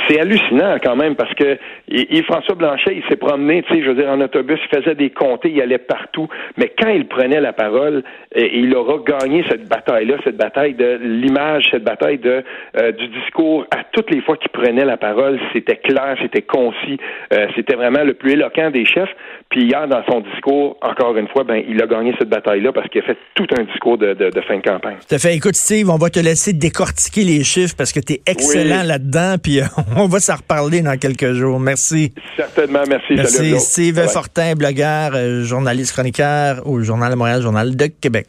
c'est 0.08 0.20
hallucinant 0.20 0.76
quand 0.82 0.96
même 0.96 1.16
parce 1.16 1.32
que 1.34 1.58
Yves-François 1.88 2.54
Blanchet, 2.54 2.96
il 2.96 3.04
s'est 3.08 3.16
promené, 3.16 3.62
tu 3.62 3.74
sais, 3.74 3.82
je 3.82 3.88
veux 3.88 3.94
dire, 3.94 4.08
en 4.08 4.20
autobus, 4.20 4.58
il 4.70 4.76
faisait 4.76 4.94
des 4.94 5.10
comtés, 5.10 5.50
il 5.50 5.60
allait 5.60 5.78
partout, 5.78 6.28
mais 6.56 6.72
quand 6.78 6.88
il 6.88 7.06
prenait 7.06 7.40
la 7.40 7.52
parole, 7.52 8.02
et, 8.34 8.58
il 8.58 8.74
aura 8.74 8.98
gagné 9.06 9.44
cette 9.48 9.68
bataille-là, 9.68 10.16
cette 10.24 10.36
bataille 10.36 10.74
de 10.74 10.98
l'image, 11.02 11.68
cette 11.70 11.84
bataille 11.84 12.18
de 12.18 12.42
euh, 12.76 12.92
du 12.92 13.08
discours. 13.08 13.66
À 13.70 13.84
toutes 13.92 14.10
les 14.10 14.20
fois 14.22 14.36
qu'il 14.36 14.50
prenait 14.50 14.84
la 14.84 14.96
parole, 14.96 15.38
c'était 15.52 15.76
clair, 15.76 16.16
c'était 16.20 16.42
concis, 16.42 16.98
euh, 17.32 17.46
c'était 17.54 17.76
vraiment 17.76 18.04
le 18.04 18.14
plus 18.14 18.32
éloquent 18.32 18.70
des 18.70 18.84
chefs. 18.84 19.10
Puis 19.48 19.64
hier, 19.64 19.86
dans 19.86 20.04
son 20.10 20.20
discours, 20.20 20.76
encore 20.82 21.16
une 21.16 21.28
fois, 21.28 21.44
ben 21.44 21.62
il 21.68 21.80
a 21.80 21.86
gagné 21.86 22.14
cette 22.18 22.28
bataille-là 22.28 22.72
parce 22.72 22.88
qu'il 22.88 23.00
a 23.02 23.04
fait 23.04 23.18
tout 23.34 23.46
un 23.58 23.62
discours 23.64 23.96
de, 23.96 24.14
de, 24.14 24.40
fin 24.40 24.56
de 24.56 24.62
campagne. 24.62 24.96
Tout 25.08 25.18
fait. 25.18 25.36
Écoute, 25.36 25.54
Steve, 25.54 25.88
on 25.88 25.96
va 25.96 26.10
te 26.10 26.18
laisser 26.18 26.52
décortiquer 26.52 27.22
les 27.22 27.44
chiffres 27.44 27.74
parce 27.76 27.92
que 27.92 28.00
tu 28.00 28.14
es 28.14 28.22
excellent 28.26 28.82
là-dedans, 28.82 29.36
puis 29.42 29.60
on 29.96 30.06
va 30.06 30.20
s'en 30.20 30.36
reparler 30.36 30.82
dans 30.82 30.96
quelques 30.98 31.32
jours. 31.34 31.60
Merci. 31.60 32.12
Certainement, 32.36 32.82
merci. 32.88 33.14
Merci. 33.14 33.60
Steve 33.60 34.08
Fortin, 34.08 34.54
blogueur, 34.54 35.12
euh, 35.14 35.44
journaliste 35.44 35.92
chroniqueur 35.92 36.66
au 36.66 36.80
Journal 36.82 37.10
de 37.10 37.16
Montréal, 37.16 37.42
Journal 37.42 37.76
de 37.76 37.86
Québec. 37.86 38.28